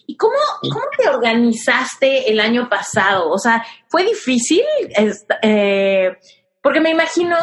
[0.07, 3.29] ¿Y cómo, cómo te organizaste el año pasado?
[3.29, 4.63] O sea, ¿fue difícil?
[5.41, 6.09] Eh,
[6.61, 7.37] porque me imagino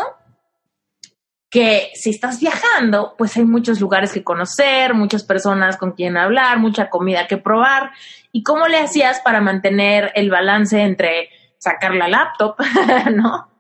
[1.51, 6.59] que si estás viajando, pues hay muchos lugares que conocer, muchas personas con quien hablar,
[6.59, 7.93] mucha comida que probar.
[8.33, 12.57] ¿Y cómo le hacías para mantener el balance entre sacar la laptop,
[13.15, 13.51] no?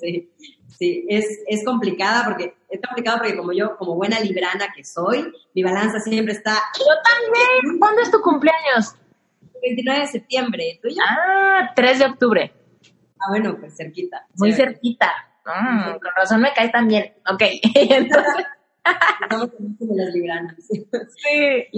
[0.00, 0.30] Sí,
[0.76, 5.32] sí, es, es complicada porque es complicado porque como yo, como buena librana que soy,
[5.54, 6.58] mi balanza siempre está...
[6.76, 7.78] Yo también.
[7.78, 8.96] ¿Cuándo es tu cumpleaños?
[9.62, 10.80] 29 de septiembre.
[10.82, 11.00] ¿Tuyo?
[11.08, 12.52] Ah, 3 de octubre.
[13.22, 14.26] Ah, bueno, pues cerquita.
[14.36, 15.10] Muy cerquita.
[15.44, 17.14] Mm, con razón me cae también.
[17.32, 17.42] Ok.
[17.74, 18.46] Entonces...
[19.22, 19.48] Estamos
[19.80, 20.56] las libranas.
[20.66, 21.68] Sí.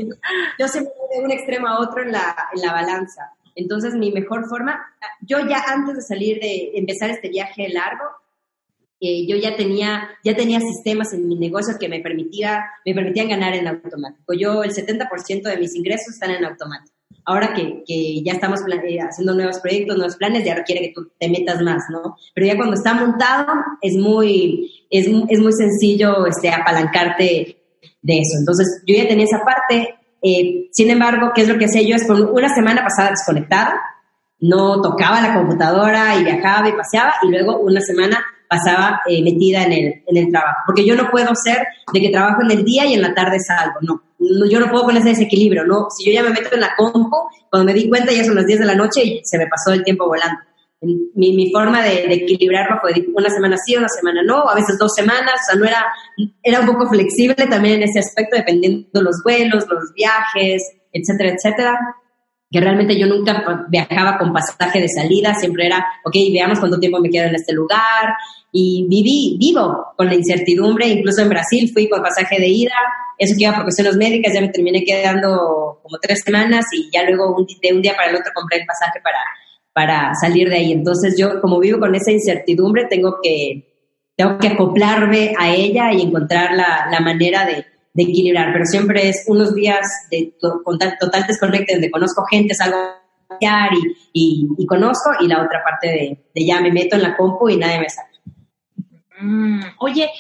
[0.58, 3.30] Yo siempre voy de un extremo a otro en la, en la balanza.
[3.54, 4.82] Entonces, mi mejor forma,
[5.20, 8.04] yo ya antes de salir de empezar este viaje largo,
[9.00, 13.28] eh, yo ya tenía, ya tenía sistemas en mi negocio que me, permitía, me permitían
[13.28, 14.32] ganar en automático.
[14.32, 16.93] Yo, el 70% de mis ingresos están en automático
[17.24, 21.10] ahora que, que ya estamos eh, haciendo nuevos proyectos, nuevos planes, ya requiere que tú
[21.18, 22.16] te metas más, ¿no?
[22.34, 23.46] Pero ya cuando está montado
[23.80, 27.58] es muy, es, es muy sencillo este, apalancarte
[28.02, 28.38] de eso.
[28.38, 29.96] Entonces, yo ya tenía esa parte.
[30.22, 31.96] Eh, sin embargo, ¿qué es lo que hacía yo?
[31.96, 33.80] Es por una semana pasada desconectada,
[34.40, 39.64] no tocaba la computadora y viajaba y paseaba, y luego una semana pasaba eh, metida
[39.64, 40.62] en el, en el trabajo.
[40.66, 43.38] Porque yo no puedo ser de que trabajo en el día y en la tarde
[43.40, 44.02] salgo, no.
[44.48, 45.88] Yo no puedo con ese desequilibrio, ¿no?
[45.90, 47.16] Si yo ya me meto en la compu,
[47.50, 49.72] cuando me di cuenta ya son las 10 de la noche y se me pasó
[49.72, 50.40] el tiempo volando.
[50.80, 54.76] Mi, mi forma de, de equilibrarlo fue una semana sí, una semana no, a veces
[54.78, 55.86] dos semanas, o sea, no era,
[56.42, 61.34] era un poco flexible también en ese aspecto, dependiendo de los vuelos, los viajes, etcétera,
[61.34, 61.78] etcétera
[62.50, 67.00] que realmente yo nunca viajaba con pasaje de salida, siempre era, ok, veamos cuánto tiempo
[67.00, 68.14] me quedo en este lugar,
[68.52, 72.76] y viví, vivo con la incertidumbre, incluso en Brasil fui con pasaje de ida,
[73.18, 77.02] eso que iba por cuestiones médicas, ya me terminé quedando como tres semanas y ya
[77.02, 79.18] luego un, de un día para el otro compré el pasaje para,
[79.72, 80.72] para salir de ahí.
[80.72, 83.72] Entonces yo, como vivo con esa incertidumbre, tengo que,
[84.16, 89.08] tengo que acoplarme a ella y encontrar la, la manera de, de equilibrar, pero siempre
[89.08, 93.04] es unos días de total, total desconecte donde conozco gente, salgo a
[94.12, 97.48] y, y, conozco, y la otra parte de, de, ya me meto en la compu
[97.48, 98.10] y nadie me saca.
[99.20, 100.10] Mm, oye,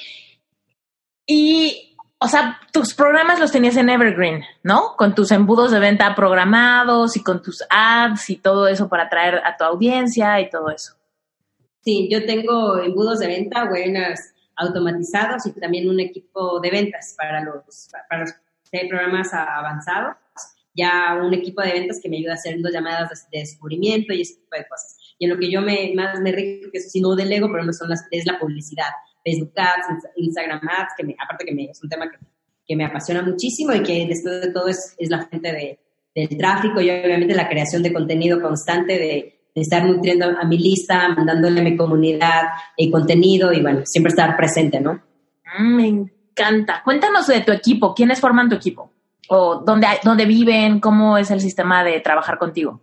[1.26, 4.94] y, o sea, tus programas los tenías en Evergreen, ¿no?
[4.96, 9.36] Con tus embudos de venta programados y con tus ads y todo eso para atraer
[9.44, 10.94] a tu audiencia y todo eso.
[11.82, 17.42] Sí, yo tengo embudos de venta buenas automatizados y también un equipo de ventas para
[17.42, 18.34] los, para los
[18.88, 20.16] programas avanzados.
[20.76, 24.22] Ya un equipo de ventas que me ayuda a hacer dos llamadas de, descubrimiento y
[24.22, 24.96] ese tipo de cosas.
[25.18, 27.64] Y en lo que yo me, más me rico, que eso sí no delego, pero
[27.64, 28.90] no son las, es la publicidad.
[29.24, 32.18] Facebook Ads, Instagram Ads, que me, aparte que me, es un tema que,
[32.66, 35.78] que, me apasiona muchísimo y que después de todo es, es la fuente de,
[36.14, 41.08] del tráfico y obviamente la creación de contenido constante de, estar nutriendo a mi lista,
[41.08, 42.42] mandándole a mi comunidad
[42.76, 45.00] el contenido y bueno, siempre estar presente, ¿no?
[45.58, 46.82] Mm, me encanta.
[46.84, 48.90] Cuéntanos de tu equipo, ¿quiénes forman tu equipo?
[49.28, 50.80] ¿O dónde, dónde viven?
[50.80, 52.80] ¿Cómo es el sistema de trabajar contigo?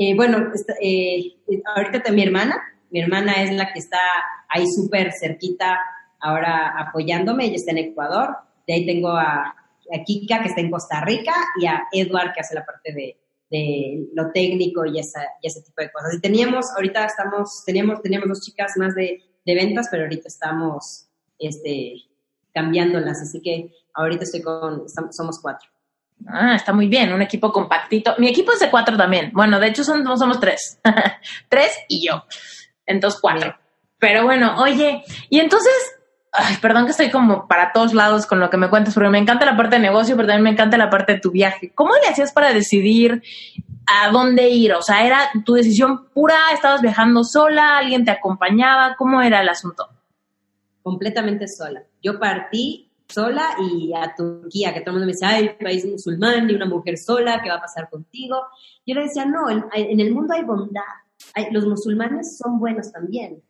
[0.00, 0.38] eh, bueno,
[0.80, 1.36] eh,
[1.76, 2.56] ahorita está mi hermana,
[2.90, 4.00] mi hermana es la que está
[4.48, 5.78] ahí súper cerquita
[6.18, 8.34] ahora apoyándome, ella está en Ecuador,
[8.66, 9.54] de ahí tengo a,
[9.92, 13.18] a Kika que está en Costa Rica y a Edward que hace la parte de,
[13.50, 16.14] de lo técnico y, esa, y ese tipo de cosas.
[16.14, 21.08] Y teníamos, ahorita estamos, teníamos, teníamos dos chicas más de, de ventas, pero ahorita estamos
[21.38, 21.94] este,
[22.54, 25.68] cambiándolas, así que ahorita estoy con, somos cuatro.
[26.26, 28.14] Ah, está muy bien, un equipo compactito.
[28.18, 29.32] Mi equipo es de cuatro también.
[29.32, 30.78] Bueno, de hecho son, somos tres.
[31.48, 32.24] tres y yo.
[32.86, 33.56] Entonces cuatro.
[33.98, 35.72] Pero bueno, oye, y entonces,
[36.60, 39.44] perdón que estoy como para todos lados con lo que me cuentas, porque me encanta
[39.44, 41.72] la parte de negocio, pero también me encanta la parte de tu viaje.
[41.74, 43.22] ¿Cómo le hacías para decidir
[43.86, 44.72] a dónde ir?
[44.74, 46.36] O sea, ¿era tu decisión pura?
[46.52, 47.78] ¿Estabas viajando sola?
[47.78, 48.94] ¿Alguien te acompañaba?
[48.96, 49.88] ¿Cómo era el asunto?
[50.82, 51.82] Completamente sola.
[52.02, 56.48] Yo partí sola y a Turquía, que todo el mundo me decía, ay, país musulmán
[56.48, 58.36] y una mujer sola, ¿qué va a pasar contigo?
[58.86, 60.82] Yo le decía, no, en, el mundo hay bondad,
[61.50, 63.42] los musulmanes son buenos también.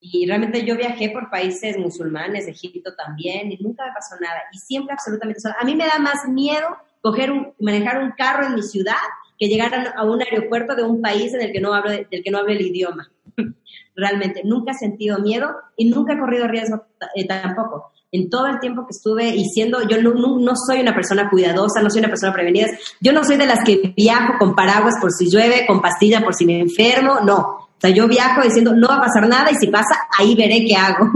[0.00, 4.40] Y realmente yo viajé por países musulmanes, Egipto también, y nunca me pasó nada.
[4.52, 5.56] Y siempre absolutamente sola.
[5.60, 6.68] A mí me da más miedo
[7.00, 8.94] coger un, manejar un carro en mi ciudad
[9.38, 12.30] que llegar a, un aeropuerto de un país en el que no hablo, del que
[12.30, 13.10] no hablo el idioma.
[13.96, 16.84] realmente, nunca he sentido miedo y nunca he corrido riesgo
[17.14, 20.94] eh, tampoco en todo el tiempo que estuve y siendo, yo no, no, soy una
[20.94, 22.68] persona cuidadosa, no soy una persona prevenida,
[23.00, 26.34] yo no soy de las que viajo con paraguas por si llueve, con pastilla por
[26.34, 27.67] si me enfermo, no.
[27.78, 30.64] O sea, yo viajo diciendo, no va a pasar nada y si pasa, ahí veré
[30.66, 31.06] qué hago.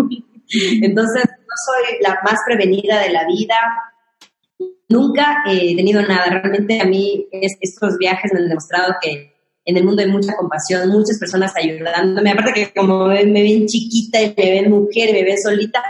[0.81, 3.57] Entonces, no soy la más prevenida de la vida.
[4.89, 6.41] Nunca he tenido nada.
[6.41, 9.33] Realmente a mí estos viajes me han demostrado que
[9.65, 12.31] en el mundo hay mucha compasión, muchas personas ayudándome.
[12.31, 15.83] Aparte que como me ven chiquita y me ven mujer y me ven solita,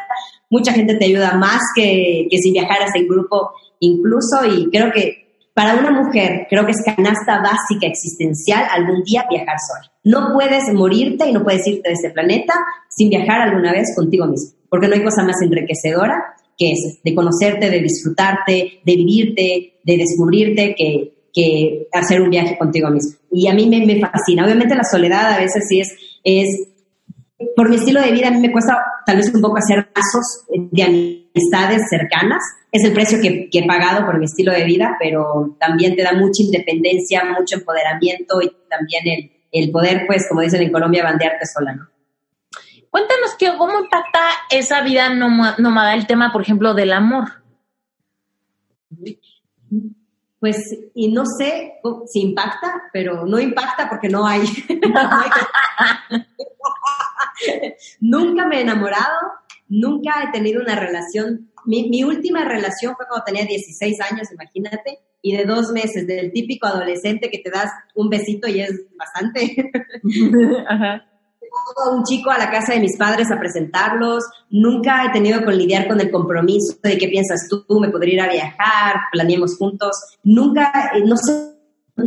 [0.48, 3.50] mucha gente te ayuda más que, que si viajaras en grupo
[3.80, 9.26] incluso y creo que para una mujer creo que es canasta básica existencial algún día
[9.28, 9.91] viajar sola.
[10.04, 12.54] No puedes morirte y no puedes irte de este planeta
[12.88, 17.14] sin viajar alguna vez contigo mismo, porque no hay cosa más enriquecedora que es de
[17.14, 23.18] conocerte, de disfrutarte, de vivirte, de descubrirte, que, que hacer un viaje contigo mismo.
[23.30, 24.44] Y a mí me, me fascina.
[24.44, 25.92] Obviamente la soledad a veces sí es,
[26.24, 26.68] es
[27.56, 30.44] por mi estilo de vida, a mí me cuesta tal vez un poco hacer lazos
[30.70, 32.42] de amistades cercanas.
[32.70, 36.12] Es el precio que, he pagado por mi estilo de vida, pero también te da
[36.12, 41.46] mucha independencia, mucho empoderamiento y también el, el poder, pues, como dicen en Colombia, bandearte
[41.46, 41.88] sola, ¿no?
[42.90, 47.42] Cuéntanos que, cómo impacta esa vida nómada el tema, por ejemplo, del amor.
[50.40, 51.74] Pues, y no sé
[52.06, 54.42] si impacta, pero no impacta porque no hay.
[58.00, 59.18] nunca me he enamorado,
[59.68, 61.50] nunca he tenido una relación.
[61.64, 66.66] Mi, última relación fue cuando tenía 16 años, imagínate, y de dos meses, del típico
[66.66, 69.70] adolescente que te das un besito y es bastante.
[70.68, 71.04] Ajá.
[71.94, 74.24] un chico a la casa de mis padres a presentarlos.
[74.50, 78.20] Nunca he tenido que lidiar con el compromiso de qué piensas tú, me podría ir
[78.20, 79.96] a viajar, planeemos juntos.
[80.24, 81.54] Nunca, eh, no sé,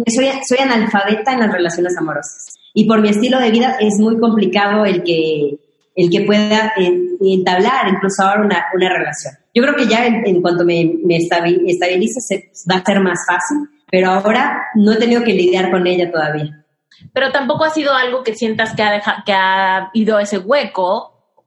[0.07, 4.19] soy, soy analfabeta en las relaciones amorosas y por mi estilo de vida es muy
[4.19, 5.57] complicado el que,
[5.95, 6.73] el que pueda
[7.21, 9.33] entablar incluso ahora una, una, relación.
[9.55, 13.69] Yo creo que ya en, cuanto me, me estabilice se, va a ser más fácil,
[13.89, 16.65] pero ahora no he tenido que lidiar con ella todavía.
[17.13, 21.39] Pero tampoco ha sido algo que sientas que ha, dejado, que ha ido ese hueco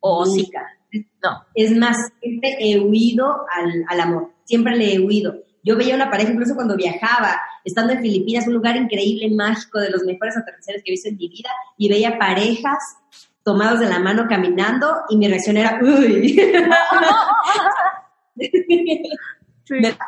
[0.00, 0.50] o sí.
[1.22, 1.44] No.
[1.54, 5.34] Es más, siempre he huido al, al amor, siempre le he huido.
[5.62, 9.90] Yo veía una pareja, incluso cuando viajaba, estando en Filipinas, un lugar increíble, mágico, de
[9.90, 12.78] los mejores aterrizajes que he visto en mi vida, y veía parejas
[13.44, 16.36] tomados de la mano caminando, y mi reacción era, uy.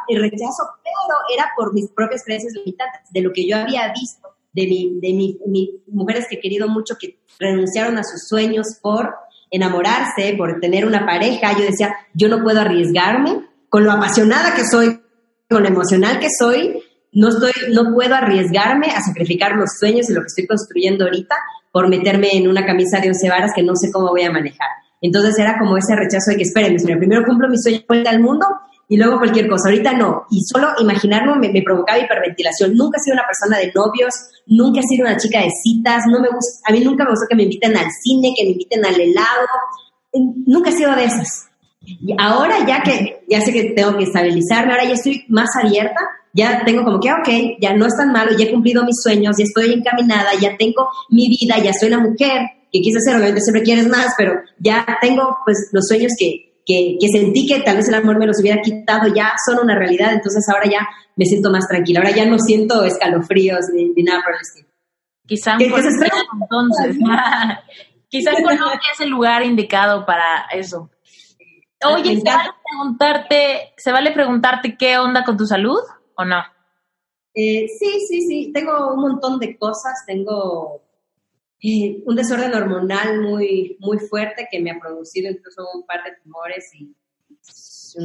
[0.08, 4.28] El rechazo, pero era por mis propias creencias limitantes, de lo que yo había visto,
[4.52, 5.12] de, mi, de
[5.46, 9.14] mi, mujeres que he querido mucho, que renunciaron a sus sueños por
[9.50, 11.52] enamorarse, por tener una pareja.
[11.52, 15.00] Yo decía, yo no puedo arriesgarme con lo apasionada que soy
[15.48, 16.82] con lo emocional que soy,
[17.12, 21.36] no estoy, no puedo arriesgarme a sacrificar los sueños y lo que estoy construyendo ahorita
[21.76, 24.66] por meterme en una camisa de once varas que no sé cómo voy a manejar.
[25.02, 28.46] Entonces era como ese rechazo de que espérenme, primero cumplo mi sueño vuelta al mundo
[28.88, 29.68] y luego cualquier cosa.
[29.68, 30.24] Ahorita no.
[30.30, 32.74] Y solo imaginarlo me, me, provocaba hiperventilación.
[32.74, 34.14] Nunca he sido una persona de novios,
[34.46, 37.26] nunca he sido una chica de citas, no me gusta, a mí nunca me gusta
[37.28, 39.46] que me inviten al cine, que me inviten al helado.
[40.46, 41.50] Nunca he sido de esas.
[41.82, 46.00] Y ahora ya que ya sé que tengo que estabilizarme, ahora ya estoy más abierta,
[46.36, 49.36] ya tengo como que, ok, ya no es tan malo, ya he cumplido mis sueños,
[49.38, 53.40] ya estoy encaminada, ya tengo mi vida, ya soy la mujer que quise ser, obviamente
[53.40, 57.76] siempre quieres más, pero ya tengo pues los sueños que, que, que, sentí que tal
[57.76, 60.86] vez el amor me los hubiera quitado, ya son una realidad, entonces ahora ya
[61.16, 64.68] me siento más tranquila, ahora ya no siento escalofríos ni, nada por el estilo.
[65.26, 65.94] Quizá entonces,
[68.08, 70.90] quizá Colombia es el lugar indicado para eso.
[71.82, 75.80] Oye, ¿se vale preguntarte, ¿se vale preguntarte qué onda con tu salud
[76.16, 76.42] o no?
[77.34, 80.82] Eh, sí, sí, sí, tengo un montón de cosas, tengo
[81.60, 86.16] eh, un desorden hormonal muy, muy fuerte que me ha producido incluso un par de
[86.22, 86.94] tumores y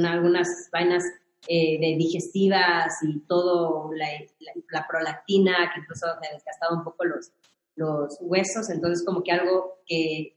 [0.05, 1.03] algunas vainas
[1.47, 4.07] eh, de digestivas y todo, la,
[4.69, 7.31] la, prolactina, que incluso me ha desgastado un poco los,
[7.75, 10.35] los huesos, entonces como que algo que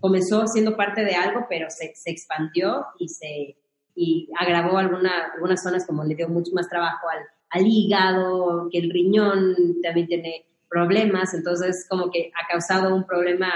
[0.00, 3.56] comenzó siendo parte de algo, pero se, se expandió y se
[3.94, 8.78] y agravó alguna, algunas zonas como le dio mucho más trabajo al, al hígado, que
[8.78, 13.52] el riñón también tiene problemas, entonces como que ha causado un problema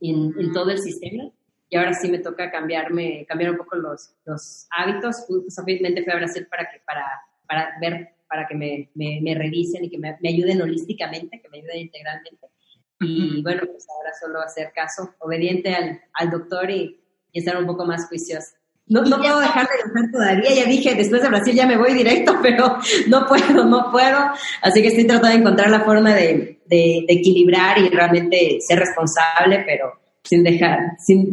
[0.00, 1.30] en, todo el sistema
[1.68, 5.24] y ahora sí me toca cambiarme, cambiar un poco los, los hábitos.
[5.26, 7.06] Justamente fui a Brasil para, que, para,
[7.46, 11.78] para ver, para que me, me, revisen y que me, ayuden holísticamente, que me ayuden
[11.78, 12.46] integralmente.
[13.02, 17.00] Y bueno, pues ahora solo hacer caso, obediente al, al doctor y,
[17.32, 18.59] y estar un poco más juiciosa.
[18.90, 21.94] No, no puedo dejar de viajar todavía, ya dije, después de Brasil ya me voy
[21.94, 22.76] directo, pero
[23.06, 24.18] no puedo, no puedo.
[24.62, 29.62] Así que estoy tratando de encontrar la forma de, de, equilibrar y realmente ser responsable,
[29.64, 29.92] pero
[30.24, 31.32] sin dejar, sin,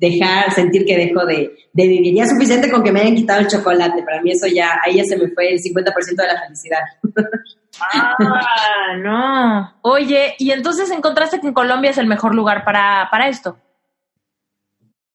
[0.00, 2.12] dejar sentir que dejo de, de, vivir.
[2.12, 4.96] Ya es suficiente con que me hayan quitado el chocolate, para mí eso ya, ahí
[4.96, 6.80] ya se me fue el 50% de la felicidad.
[7.78, 9.74] Ah, no.
[9.82, 13.58] Oye, y entonces encontraste que en Colombia es el mejor lugar para, para esto.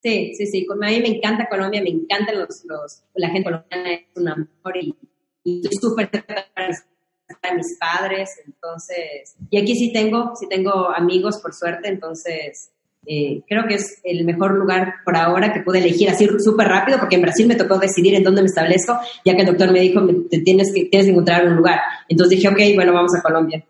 [0.02, 0.68] Sí, sí, sí.
[0.70, 4.78] A mí me encanta Colombia, me encantan los, los la gente colombiana, es un amor
[4.80, 4.96] y,
[5.44, 11.88] estoy súper para mis padres, entonces, y aquí sí tengo, sí tengo amigos por suerte,
[11.88, 12.72] entonces
[13.06, 17.00] eh, creo que es el mejor lugar por ahora que pude elegir así súper rápido,
[17.00, 19.80] porque en Brasil me tocó decidir en dónde me establezco, ya que el doctor me
[19.80, 21.80] dijo, te tienes que, tienes que encontrar un lugar.
[22.10, 23.66] Entonces dije, ok, bueno, vamos a Colombia.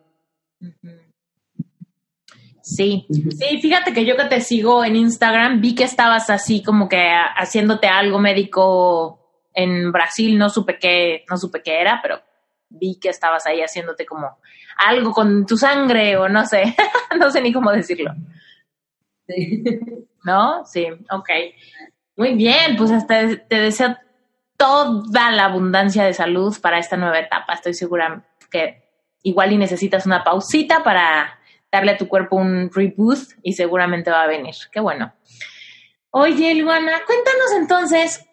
[2.61, 6.87] Sí, sí, fíjate que yo que te sigo en Instagram vi que estabas así como
[6.87, 9.19] que haciéndote algo médico
[9.53, 12.21] en Brasil, no supe qué, no supe qué era, pero
[12.69, 14.37] vi que estabas ahí haciéndote como
[14.77, 16.75] algo con tu sangre o no sé,
[17.19, 18.13] no sé ni cómo decirlo.
[19.27, 19.63] Sí.
[20.23, 20.63] ¿No?
[20.65, 21.29] Sí, ok.
[22.15, 23.97] Muy bien, pues hasta te deseo
[24.55, 27.53] toda la abundancia de salud para esta nueva etapa.
[27.53, 28.83] Estoy segura que
[29.23, 31.39] igual y necesitas una pausita para
[31.71, 34.55] darle a tu cuerpo un reboot y seguramente va a venir.
[34.71, 35.13] Qué bueno.
[36.09, 38.25] Oye, Luana, cuéntanos entonces,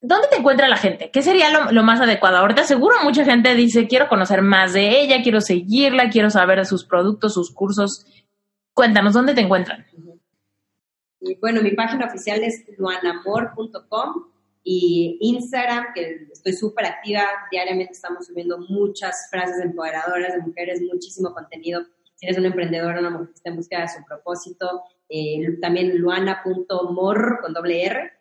[0.00, 1.10] ¿dónde te encuentra la gente?
[1.10, 2.36] ¿Qué sería lo, más adecuado?
[2.36, 6.84] Ahorita seguro mucha gente dice, quiero conocer más de ella, quiero seguirla, quiero saber sus
[6.84, 8.06] productos, sus cursos.
[8.72, 9.86] Cuéntanos, ¿dónde te encuentran?
[11.40, 14.26] bueno, mi página oficial es luanamor.com
[14.62, 21.32] y Instagram, que estoy súper activa, diariamente estamos subiendo muchas frases empoderadoras de mujeres, muchísimo
[21.32, 21.86] contenido
[22.24, 27.38] eres una emprendedora, una mujer que está en búsqueda de su propósito, eh, también luana.mor
[27.40, 28.12] con doble R.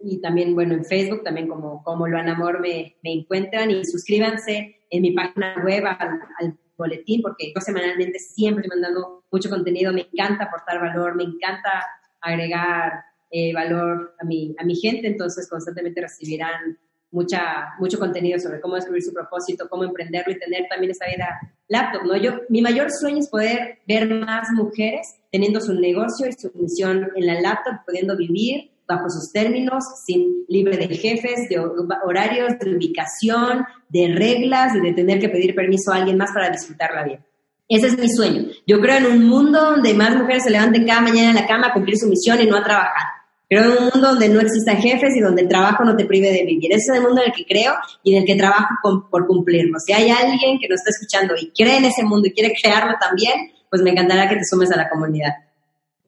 [0.00, 4.84] Y también, bueno, en Facebook, también como, como Luana Mor me, me encuentran y suscríbanse
[4.90, 10.44] en mi página web al, boletín porque yo semanalmente siempre mandando mucho contenido, me encanta
[10.44, 11.86] aportar valor, me encanta
[12.20, 16.76] agregar eh, valor a mi, a mi gente, entonces constantemente recibirán
[17.14, 21.40] mucha, mucho contenido sobre cómo descubrir su propósito, cómo emprenderlo y tener también esa vida
[21.68, 22.16] laptop, ¿no?
[22.16, 27.08] Yo, mi mayor sueño es poder ver más mujeres teniendo su negocio y su misión
[27.14, 31.58] en la laptop, pudiendo vivir bajo sus términos, sin libre de jefes, de
[32.04, 36.50] horarios, de ubicación, de reglas y de tener que pedir permiso a alguien más para
[36.50, 37.24] disfrutar la vida.
[37.68, 38.42] Ese es mi sueño.
[38.66, 41.68] Yo creo en un mundo donde más mujeres se levanten cada mañana en la cama
[41.68, 43.23] a cumplir su misión y no a trabajar.
[43.54, 46.32] Creo en un mundo donde no existan jefes y donde el trabajo no te prive
[46.32, 46.72] de vivir.
[46.72, 47.72] Ese es el mundo en el que creo
[48.02, 49.78] y en el que trabajo por cumplirlo.
[49.78, 52.96] Si hay alguien que nos está escuchando y cree en ese mundo y quiere crearlo
[53.00, 55.34] también, pues me encantará que te sumes a la comunidad.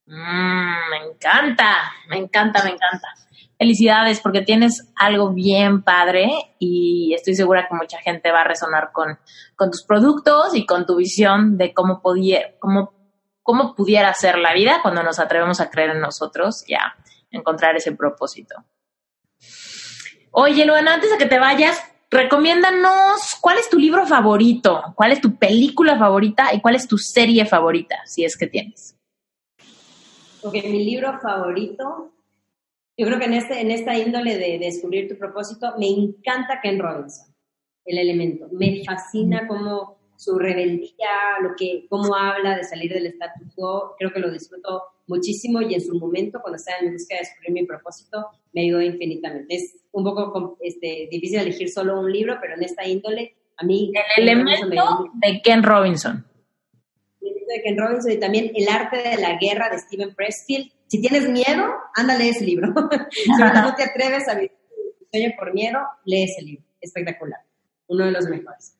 [0.06, 3.06] Mm, me encanta, me encanta, me encanta.
[3.56, 6.28] Felicidades porque tienes algo bien padre
[6.58, 9.20] y estoy segura que mucha gente va a resonar con,
[9.54, 12.92] con tus productos y con tu visión de cómo, podía, cómo,
[13.44, 16.64] cómo pudiera ser la vida cuando nos atrevemos a creer en nosotros.
[16.66, 16.96] Ya,
[17.30, 18.54] encontrar ese propósito.
[20.30, 21.78] Oye, Luana, antes de que te vayas,
[22.10, 26.98] recomiéndanos cuál es tu libro favorito, cuál es tu película favorita y cuál es tu
[26.98, 28.96] serie favorita, si es que tienes.
[30.42, 32.12] Ok, mi libro favorito,
[32.96, 36.78] yo creo que en, este, en esta índole de, descubrir tu propósito, me encanta Ken
[36.78, 37.34] Robinson,
[37.84, 38.46] el elemento.
[38.52, 44.12] Me fascina cómo, su rebeldía, lo que, cómo habla de salir del status quo, creo
[44.12, 47.66] que lo disfruto muchísimo y en su momento, cuando estaba en busca de descubrir mi
[47.66, 49.54] propósito, me ayudó infinitamente.
[49.54, 53.92] Es un poco este, difícil elegir solo un libro, pero en esta índole, a mí...
[54.16, 56.26] El elemento de Ken Robinson.
[57.20, 60.70] El elemento de Ken Robinson y también El arte de la guerra de Steven Pressfield.
[60.88, 61.64] Si tienes miedo,
[61.94, 62.68] anda, lee ese libro.
[63.10, 64.52] si no te atreves a vivir
[64.98, 66.64] tu sueño por miedo, lee ese libro.
[66.80, 67.40] Espectacular.
[67.88, 68.76] Uno de los mejores.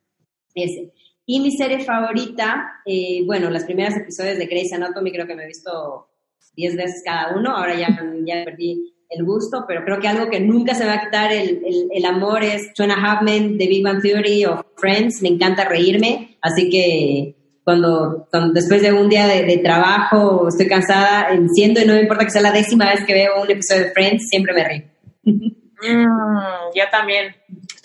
[0.54, 0.92] Ese.
[1.26, 5.42] Y mi serie favorita, eh, bueno, las primeras episodios de Grey's Anatomy creo que me
[5.42, 6.08] he visto
[6.54, 7.88] 10 veces cada uno, ahora ya,
[8.24, 11.62] ya perdí el gusto, pero creo que algo que nunca se va a quitar el,
[11.92, 15.28] el, amor es Two and a Half Men, The Big Bang Theory o Friends, me
[15.28, 17.36] encanta reírme, así que
[17.66, 22.30] cuando, después de un día de, trabajo estoy cansada, enciendo y no me importa que
[22.30, 24.82] sea la décima vez que veo un episodio de Friends, siempre me río.
[25.78, 27.36] Mm, yo también,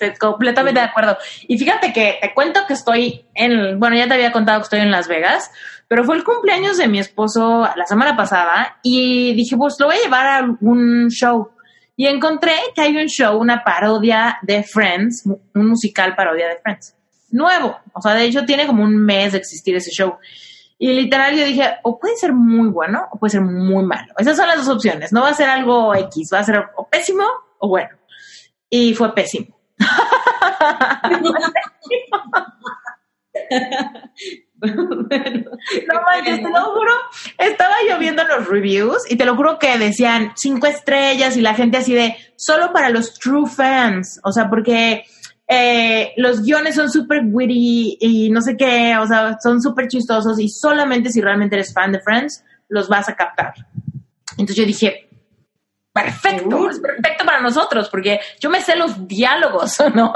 [0.02, 1.18] estoy completamente de acuerdo.
[1.48, 4.80] Y fíjate que te cuento que estoy en, bueno, ya te había contado que estoy
[4.80, 5.52] en Las Vegas,
[5.88, 9.98] pero fue el cumpleaños de mi esposo la semana pasada y dije, pues lo voy
[9.98, 11.52] a llevar a algún show.
[11.96, 16.96] Y encontré que hay un show, una parodia de Friends, un musical parodia de Friends.
[17.30, 17.78] Nuevo.
[17.94, 20.18] O sea, de hecho tiene como un mes de existir ese show.
[20.80, 24.14] Y literal yo dije, o puede ser muy bueno o puede ser muy malo.
[24.18, 25.12] Esas son las dos opciones.
[25.12, 27.24] No va a ser algo X, va a ser o pésimo
[27.60, 27.96] o bueno.
[28.68, 29.61] Y fue pésimo.
[34.62, 36.94] No manches, te lo juro,
[37.38, 41.56] estaba yo viendo los reviews y te lo juro que decían cinco estrellas y la
[41.56, 45.04] gente así de solo para los true fans, o sea, porque
[45.48, 50.40] eh, los guiones son súper witty y no sé qué, o sea, son súper chistosos
[50.40, 53.54] y solamente si realmente eres fan de Friends los vas a captar.
[54.32, 55.10] Entonces yo dije,
[55.94, 60.14] perfecto, es perfecto para nosotros, porque yo me sé los diálogos, ¿no?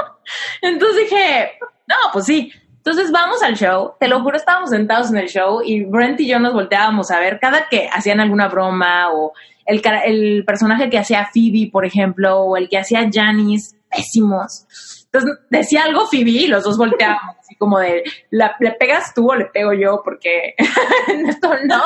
[0.62, 2.52] Entonces dije, no, pues sí.
[2.76, 6.28] Entonces vamos al show, te lo juro, estábamos sentados en el show y Brent y
[6.28, 9.32] yo nos volteábamos a ver cada que hacían alguna broma o
[9.64, 14.66] el, el personaje que hacía Phoebe, por ejemplo, o el que hacía Janice, pésimos.
[15.06, 19.46] Entonces decía algo Phoebe y los dos volteábamos, como de, ¿le pegas tú o le
[19.46, 20.02] pego yo?
[20.04, 20.54] Porque
[21.28, 21.82] esto no,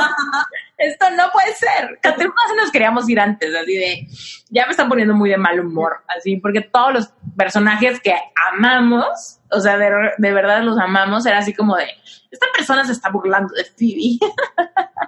[0.79, 1.99] esto no puede ser.
[2.01, 4.07] Caterina nos queríamos ir antes, así de,
[4.51, 8.15] ya me están poniendo muy de mal humor, así, porque todos los personajes que
[8.53, 11.89] amamos, o sea, de, de verdad los amamos, era así como de,
[12.31, 14.19] esta persona se está burlando de Phoebe.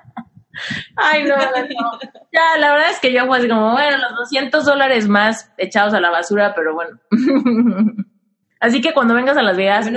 [0.96, 1.98] Ay, no, no,
[2.32, 5.94] Ya, la verdad es que yo fue así como, bueno, los 200 dólares más echados
[5.94, 6.98] a la basura, pero bueno.
[8.60, 9.90] Así que cuando vengas a Las Vegas,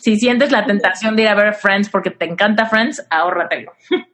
[0.00, 3.72] si sientes la tentación de ir a ver Friends porque te encanta Friends, ahórratelo.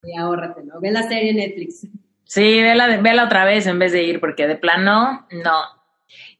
[0.00, 0.80] Sí, ahórratelo.
[0.80, 1.86] Ve la serie en Netflix.
[2.24, 5.62] Sí, vela, vela otra vez en vez de ir, porque de plano, no.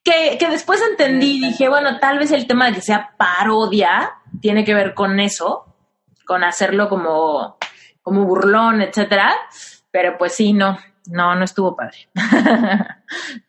[0.05, 4.64] Que, que después entendí, dije, bueno, tal vez el tema de que sea parodia tiene
[4.64, 5.74] que ver con eso,
[6.24, 7.59] con hacerlo como,
[8.01, 9.35] como burlón, etcétera.
[9.90, 10.78] Pero pues sí, no,
[11.09, 12.09] no, no estuvo padre.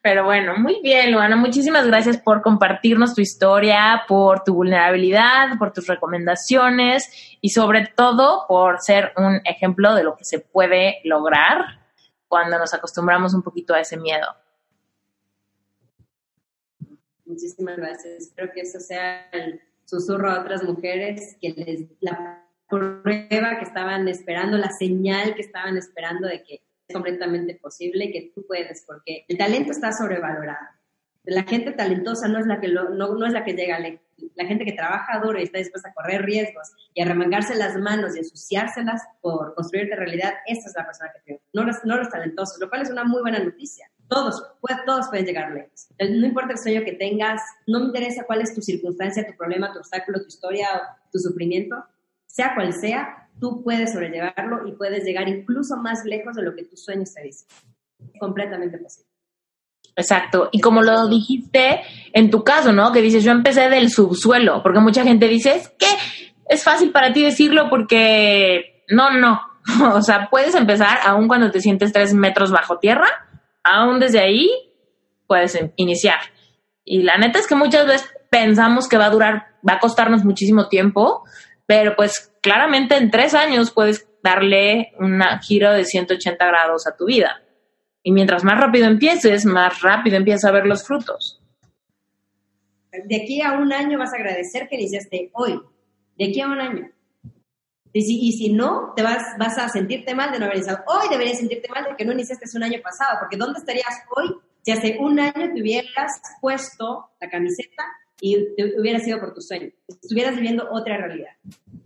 [0.02, 1.36] Pero bueno, muy bien, Luana.
[1.36, 8.46] Muchísimas gracias por compartirnos tu historia, por tu vulnerabilidad, por tus recomendaciones y sobre todo
[8.48, 11.80] por ser un ejemplo de lo que se puede lograr
[12.28, 14.28] cuando nos acostumbramos un poquito a ese miedo.
[17.26, 18.14] Muchísimas gracias.
[18.14, 24.08] Espero que eso sea el susurro a otras mujeres, que les la prueba que estaban
[24.08, 26.62] esperando, la señal que estaban esperando de que
[26.92, 30.68] completamente posible que tú puedes, porque el talento está sobrevalorado.
[31.24, 34.02] La gente talentosa no es la que, no, no, es la que llega lejos.
[34.36, 37.76] La gente que trabaja duro y está dispuesta a correr riesgos y a remangarse las
[37.78, 41.98] manos y ensuciárselas por construirte realidad, esa es la persona que triunfa, no los, no
[41.98, 43.90] los talentosos, lo cual es una muy buena noticia.
[44.08, 44.44] Todos,
[44.86, 45.88] todos pueden llegar lejos.
[46.00, 49.72] No importa el sueño que tengas, no me interesa cuál es tu circunstancia, tu problema,
[49.72, 50.68] tu obstáculo, tu historia,
[51.12, 51.86] tu sufrimiento,
[52.26, 56.64] sea cual sea, tú puedes sobrellevarlo y puedes llegar incluso más lejos de lo que
[56.64, 57.48] tus sueños te dicen.
[58.20, 59.10] Completamente posible.
[59.96, 60.50] Exacto.
[60.52, 61.82] Y como lo dijiste
[62.14, 62.92] en tu caso, ¿no?
[62.92, 65.88] Que dices, yo empecé del subsuelo, porque mucha gente dice, es que
[66.48, 69.42] es fácil para ti decirlo porque no, no.
[69.94, 73.08] o sea, puedes empezar aún cuando te sientes tres metros bajo tierra,
[73.64, 74.50] aún desde ahí
[75.28, 76.20] puedes iniciar.
[76.84, 80.24] Y la neta es que muchas veces pensamos que va a durar, va a costarnos
[80.24, 81.24] muchísimo tiempo,
[81.70, 87.06] pero pues claramente en tres años puedes darle un giro de 180 grados a tu
[87.06, 87.44] vida.
[88.02, 91.40] Y mientras más rápido empieces, más rápido empiezas a ver los frutos.
[92.92, 95.62] De aquí a un año vas a agradecer que iniciaste hoy.
[96.18, 96.90] De aquí a un año.
[97.94, 100.84] Y si, y si no, te vas, vas a sentirte mal de no haber iniciado.
[100.88, 104.36] Hoy deberías sentirte mal de que no iniciaste un año pasado, porque ¿dónde estarías hoy
[104.64, 107.84] si hace un año te hubieras puesto la camiseta
[108.22, 108.38] y
[108.78, 109.70] hubiera sido por tu sueño.
[109.88, 111.32] Estuvieras viviendo otra realidad.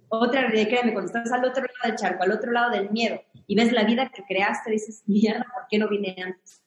[0.10, 3.20] Otra realidad, créeme, cuando estás al otro lado del charco, al otro lado del miedo,
[3.48, 6.62] y ves la vida que creaste, dices, mierda, ¿por qué no vine antes?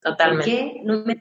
[0.00, 0.44] Totalmente.
[0.44, 1.20] ¿Por qué no me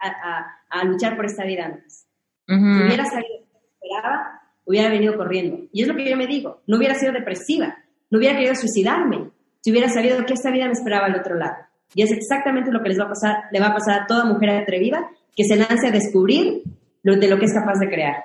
[0.00, 2.06] a, a, luchar por esta vida antes?
[2.46, 5.68] Si hubiera sabido lo que esperaba, hubiera venido corriendo.
[5.72, 7.76] Y es lo que yo me digo, no hubiera sido depresiva,
[8.10, 9.30] no hubiera querido suicidarme,
[9.60, 11.56] si hubiera sabido que esta vida me esperaba al otro lado.
[11.94, 14.24] Y es exactamente lo que les va a pasar, le va a pasar a toda
[14.24, 16.62] mujer atrevida que se lance a descubrir
[17.06, 18.16] lo, de lo que es capaz de crear.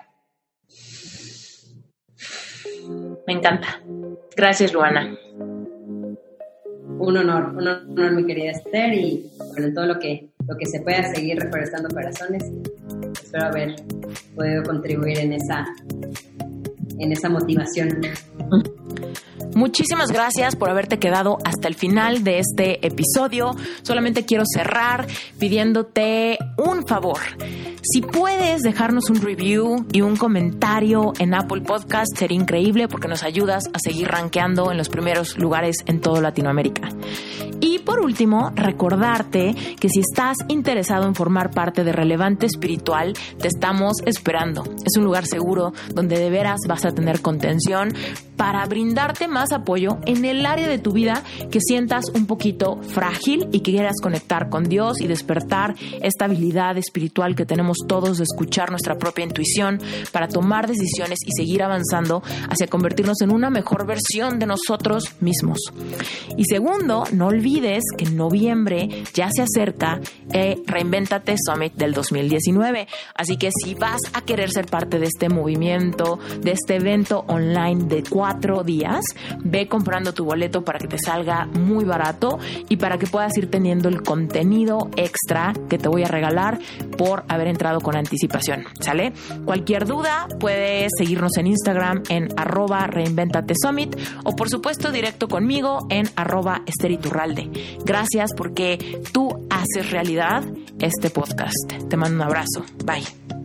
[3.27, 3.79] Me encanta.
[4.35, 5.15] Gracias, Luana.
[6.97, 10.81] Un honor, un honor, mi querida Esther, y bueno, todo lo que, lo que se
[10.81, 12.43] pueda seguir reforestando corazones.
[13.21, 13.75] Espero haber
[14.35, 15.65] podido contribuir en esa,
[16.99, 18.01] en esa motivación.
[19.53, 23.55] Muchísimas gracias por haberte quedado hasta el final de este episodio.
[23.83, 25.05] Solamente quiero cerrar
[25.37, 27.19] pidiéndote un favor.
[27.83, 33.23] Si puedes dejarnos un review y un comentario en Apple Podcast, sería increíble porque nos
[33.23, 36.89] ayudas a seguir rankeando en los primeros lugares en toda Latinoamérica.
[37.59, 43.47] Y por último, recordarte que si estás interesado en formar parte de Relevante Espiritual, te
[43.47, 44.63] estamos esperando.
[44.85, 47.93] Es un lugar seguro donde de veras vas a tener contención
[48.35, 53.47] para brindarte más apoyo en el área de tu vida que sientas un poquito frágil
[53.51, 58.23] y que quieras conectar con Dios y despertar esta habilidad espiritual que tenemos todos de
[58.23, 59.80] escuchar nuestra propia intuición
[60.11, 65.60] para tomar decisiones y seguir avanzando hacia convertirnos en una mejor versión de nosotros mismos.
[66.38, 69.99] Y segundo, no olvides que en noviembre ya se acerca
[70.31, 72.88] el Reinventate Summit del 2019.
[73.15, 77.85] Así que si vas a querer ser parte de este movimiento, de este evento online
[77.85, 79.03] de cuatro días,
[79.39, 82.39] ve comprando tu boleto para que te salga muy barato
[82.69, 86.60] y para que puedas ir teniendo el contenido extra que te voy a regalar
[86.98, 87.48] por haber
[87.81, 88.65] con anticipación.
[88.79, 89.13] ¿Sale?
[89.45, 95.85] Cualquier duda puedes seguirnos en Instagram en arroba reinventate summit o por supuesto directo conmigo
[95.89, 97.77] en arroba esteriturralde.
[97.85, 100.43] Gracias porque tú haces realidad
[100.79, 101.88] este podcast.
[101.89, 102.65] Te mando un abrazo.
[102.83, 103.40] Bye.